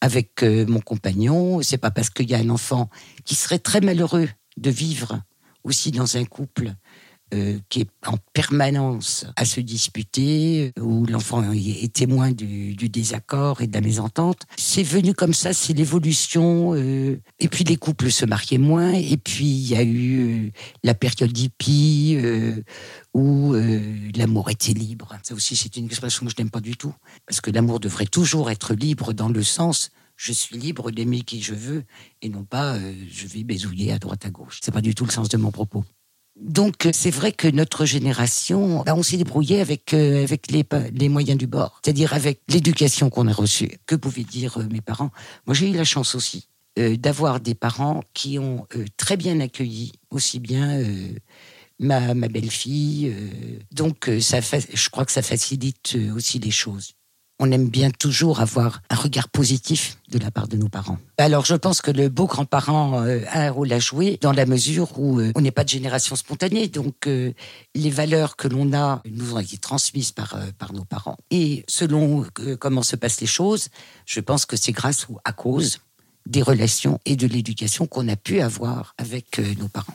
avec 0.00 0.42
euh, 0.42 0.66
mon 0.66 0.80
compagnon, 0.80 1.62
c'est 1.62 1.78
pas 1.78 1.90
parce 1.90 2.10
qu'il 2.10 2.30
y 2.30 2.34
a 2.34 2.38
un 2.38 2.50
enfant 2.50 2.88
qui 3.24 3.34
serait 3.34 3.58
très 3.58 3.80
malheureux 3.80 4.28
de 4.56 4.70
vivre 4.70 5.22
aussi 5.62 5.90
dans 5.90 6.16
un 6.16 6.24
couple 6.24 6.72
euh, 7.32 7.58
qui 7.68 7.82
est 7.82 7.88
en 8.06 8.16
permanence 8.32 9.24
à 9.36 9.44
se 9.44 9.60
disputer, 9.60 10.72
euh, 10.76 10.82
où 10.82 11.06
l'enfant 11.06 11.52
est 11.52 11.92
témoin 11.92 12.32
du, 12.32 12.74
désaccord 12.74 13.60
et 13.60 13.68
de 13.68 13.72
la 13.72 13.80
mésentente. 13.80 14.42
C'est 14.56 14.82
venu 14.82 15.14
comme 15.14 15.32
ça, 15.32 15.52
c'est 15.52 15.72
l'évolution. 15.72 16.74
euh, 16.74 17.20
et 17.38 17.46
puis 17.46 17.62
les 17.62 17.76
couples 17.76 18.10
se 18.10 18.26
mariaient 18.26 18.58
moins. 18.58 18.94
Et 18.94 19.16
puis 19.16 19.44
il 19.44 19.68
y 19.68 19.76
a 19.76 19.84
eu 19.84 20.50
la 20.82 20.94
période 20.94 21.36
hippie 21.38 22.18
où 23.14 23.54
l'amour 24.16 24.50
était 24.50 24.72
libre. 24.72 25.16
Ça 25.22 25.34
aussi, 25.34 25.54
c'est 25.54 25.76
une 25.76 25.86
expression 25.86 26.26
que 26.26 26.32
je 26.32 26.36
n'aime 26.42 26.50
pas 26.50 26.60
du 26.60 26.76
tout, 26.76 26.94
parce 27.26 27.40
que 27.40 27.52
l'amour 27.52 27.78
devrait 27.78 28.06
toujours 28.06 28.50
être 28.50 28.74
libre 28.74 29.12
dans 29.12 29.28
le 29.28 29.42
sens 29.44 29.90
je 30.16 30.32
suis 30.32 30.58
libre 30.58 30.90
d'aimer 30.90 31.22
qui 31.22 31.40
je 31.40 31.54
veux 31.54 31.84
et 32.20 32.28
non 32.28 32.44
pas 32.44 32.78
je 32.78 33.26
vais 33.26 33.42
baisouiller 33.42 33.92
à 33.92 33.98
droite 33.98 34.26
à 34.26 34.30
gauche. 34.30 34.58
C'est 34.62 34.74
pas 34.74 34.82
du 34.82 34.94
tout 34.94 35.06
le 35.06 35.10
sens 35.10 35.30
de 35.30 35.38
mon 35.38 35.50
propos. 35.50 35.84
Donc 36.40 36.88
c'est 36.92 37.10
vrai 37.10 37.32
que 37.32 37.48
notre 37.48 37.84
génération, 37.84 38.82
bah, 38.84 38.94
on 38.96 39.02
s'est 39.02 39.18
débrouillé 39.18 39.60
avec 39.60 39.92
euh, 39.92 40.24
avec 40.24 40.50
les, 40.50 40.64
les 40.92 41.08
moyens 41.10 41.38
du 41.38 41.46
bord, 41.46 41.80
c'est-à-dire 41.84 42.14
avec 42.14 42.40
l'éducation 42.48 43.10
qu'on 43.10 43.28
a 43.28 43.32
reçue. 43.32 43.78
Que 43.86 43.94
pouvaient 43.94 44.24
dire 44.24 44.58
euh, 44.58 44.66
mes 44.70 44.80
parents? 44.80 45.10
Moi 45.46 45.54
j'ai 45.54 45.68
eu 45.68 45.74
la 45.74 45.84
chance 45.84 46.14
aussi 46.14 46.48
euh, 46.78 46.96
d'avoir 46.96 47.40
des 47.40 47.54
parents 47.54 48.02
qui 48.14 48.38
ont 48.38 48.66
très 48.96 49.18
bien 49.18 49.38
accueilli 49.40 49.92
aussi 50.10 50.40
bien 50.40 50.82
ma, 51.78 52.14
ma 52.14 52.28
belle-fille. 52.28 53.14
donc 53.72 54.10
ça, 54.20 54.40
je 54.40 54.88
crois 54.88 55.04
que 55.04 55.12
ça 55.12 55.22
facilite 55.22 55.96
aussi 56.14 56.38
les 56.38 56.50
choses 56.50 56.94
on 57.40 57.50
aime 57.50 57.68
bien 57.68 57.90
toujours 57.90 58.40
avoir 58.40 58.82
un 58.90 58.94
regard 58.94 59.28
positif 59.28 59.96
de 60.10 60.18
la 60.18 60.30
part 60.30 60.46
de 60.46 60.56
nos 60.56 60.68
parents. 60.68 60.98
Alors 61.18 61.46
je 61.46 61.54
pense 61.54 61.80
que 61.80 61.90
le 61.90 62.08
beau 62.08 62.26
grand-parent 62.26 63.02
euh, 63.02 63.20
a 63.30 63.46
un 63.46 63.50
rôle 63.50 63.72
à 63.72 63.78
jouer 63.78 64.18
dans 64.20 64.32
la 64.32 64.44
mesure 64.44 64.98
où 64.98 65.18
euh, 65.18 65.32
on 65.34 65.40
n'est 65.40 65.50
pas 65.50 65.64
de 65.64 65.70
génération 65.70 66.14
spontanée, 66.16 66.68
donc 66.68 67.06
euh, 67.06 67.32
les 67.74 67.90
valeurs 67.90 68.36
que 68.36 68.46
l'on 68.46 68.72
a 68.74 69.02
nous 69.10 69.34
ont 69.34 69.38
été 69.38 69.56
transmises 69.56 70.12
par, 70.12 70.36
par 70.58 70.74
nos 70.74 70.84
parents. 70.84 71.16
Et 71.30 71.64
selon 71.66 72.26
comment 72.58 72.82
se 72.82 72.96
passent 72.96 73.20
les 73.22 73.26
choses, 73.26 73.68
je 74.04 74.20
pense 74.20 74.44
que 74.44 74.56
c'est 74.56 74.72
grâce 74.72 75.08
ou 75.08 75.18
à 75.24 75.32
cause 75.32 75.78
des 76.26 76.42
relations 76.42 76.98
et 77.06 77.16
de 77.16 77.26
l'éducation 77.26 77.86
qu'on 77.86 78.06
a 78.08 78.16
pu 78.16 78.40
avoir 78.40 78.94
avec 78.98 79.40
nos 79.58 79.68
parents. 79.68 79.94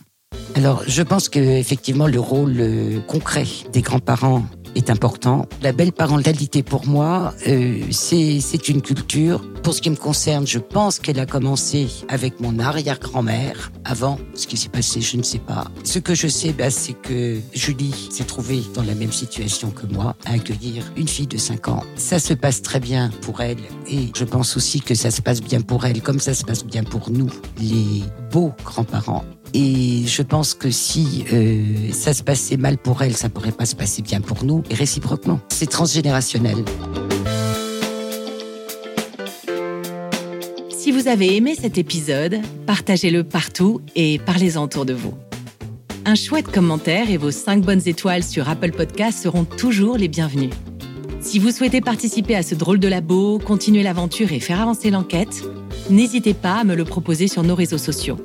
Alors, 0.56 0.84
je 0.88 1.04
pense 1.04 1.30
que 1.30 1.40
effectivement 1.40 2.08
le 2.08 2.20
rôle 2.20 3.04
concret 3.08 3.46
des 3.72 3.82
grands-parents 3.82 4.46
est 4.76 4.90
important. 4.90 5.48
La 5.62 5.72
belle 5.72 5.92
parentalité 5.92 6.64
pour 6.64 6.86
moi, 6.86 7.34
euh, 7.48 7.82
c'est 7.92 8.70
une 8.70 8.82
culture. 8.82 9.44
Pour 9.64 9.74
ce 9.74 9.82
qui 9.82 9.90
me 9.90 9.96
concerne, 9.96 10.46
je 10.46 10.60
pense 10.60 11.00
qu'elle 11.00 11.20
a 11.20 11.26
commencé 11.26 11.88
avec 12.08 12.40
mon 12.40 12.60
arrière-grand-mère. 12.60 13.72
Avant, 13.84 14.20
ce 14.36 14.46
qui 14.46 14.58
s'est 14.58 14.70
passé, 14.70 15.02
je 15.02 15.18
ne 15.18 15.24
sais 15.24 15.40
pas. 15.40 15.66
Ce 15.84 16.00
que 16.00 16.14
je 16.14 16.28
sais, 16.28 16.54
bah, 16.54 16.70
c'est 16.70 16.94
que 16.94 17.40
Julie 17.54 18.10
s'est 18.12 18.26
trouvée 18.26 18.62
dans 18.76 18.84
la 18.84 18.94
même 18.94 19.12
situation 19.12 19.72
que 19.72 19.88
moi, 19.88 20.16
à 20.26 20.34
accueillir 20.34 20.92
une 20.98 21.08
fille 21.08 21.28
de 21.28 21.38
5 21.38 21.70
ans. 21.70 21.84
Ça 21.96 22.20
se 22.20 22.34
passe 22.34 22.62
très 22.62 22.80
bien 22.80 23.10
pour 23.22 23.42
elle 23.42 23.58
et 23.88 24.10
je 24.16 24.24
pense 24.24 24.58
aussi 24.58 24.82
que 24.82 24.94
ça 24.96 25.12
se 25.12 25.22
passe 25.22 25.42
bien 25.42 25.62
pour 25.62 25.86
elle, 25.86 26.02
comme 26.02 26.20
ça 26.20 26.34
se 26.34 26.44
passe 26.44 26.66
bien 26.66 26.84
pour 26.84 27.10
nous, 27.10 27.30
les 27.60 28.04
beaux 28.32 28.54
grands-parents. 28.64 29.24
Et 29.58 30.06
je 30.06 30.22
pense 30.22 30.54
que 30.54 30.70
si 30.70 31.24
euh, 31.32 31.64
ça 31.94 32.14
se 32.14 32.24
passait 32.24 32.58
mal 32.58 32.78
pour 32.78 33.02
elle, 33.04 33.16
ça 33.16 33.30
pourrait 33.30 33.54
pas 33.54 33.66
se 33.66 33.78
passer 33.78 34.02
bien 34.02 34.20
pour 34.20 34.44
nous, 34.44 34.64
et 34.70 34.74
réciproquement. 34.74 35.40
C'est 35.48 35.70
transgénérationnel. 35.70 36.58
Si 40.78 40.92
vous 40.92 41.08
avez 41.08 41.38
aimé 41.38 41.56
cet 41.58 41.78
épisode, 41.78 42.42
partagez-le 42.66 43.24
partout 43.24 43.80
et 43.96 44.20
parlez-en 44.20 44.66
autour 44.66 44.86
de 44.86 44.94
vous. 44.94 45.14
Un 46.04 46.16
chouette 46.16 46.52
commentaire 46.52 47.10
et 47.10 47.16
vos 47.16 47.32
5 47.32 47.64
bonnes 47.64 47.82
étoiles 47.86 48.24
sur 48.24 48.50
Apple 48.50 48.72
Podcasts 48.72 49.24
seront 49.24 49.46
toujours 49.46 49.98
les 49.98 50.10
bienvenus. 50.10 50.50
Si 51.22 51.40
vous 51.40 51.52
souhaitez 51.52 51.80
participer 51.80 52.36
à 52.36 52.44
ce 52.44 52.56
drôle 52.56 52.80
de 52.80 52.90
labo, 52.90 53.40
continuer 53.40 53.84
l'aventure 53.84 54.34
et 54.34 54.42
faire 54.42 54.60
avancer 54.60 54.92
l'enquête, 54.92 55.44
n'hésitez 55.90 56.34
pas 56.34 56.56
à 56.56 56.64
me 56.66 56.76
le 56.76 56.84
proposer 56.84 57.30
sur 57.30 57.42
nos 57.42 57.56
réseaux 57.56 57.78
sociaux. 57.78 58.18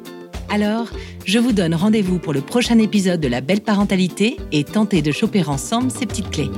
Alors, 0.50 0.88
je 1.24 1.38
vous 1.38 1.52
donne 1.52 1.74
rendez-vous 1.74 2.18
pour 2.18 2.32
le 2.32 2.40
prochain 2.40 2.78
épisode 2.78 3.20
de 3.20 3.28
La 3.28 3.40
Belle 3.40 3.60
Parentalité 3.60 4.36
et 4.50 4.64
tentez 4.64 5.00
de 5.00 5.12
choper 5.12 5.44
ensemble 5.48 5.92
ces 5.92 6.06
petites 6.06 6.30
clés. 6.30 6.50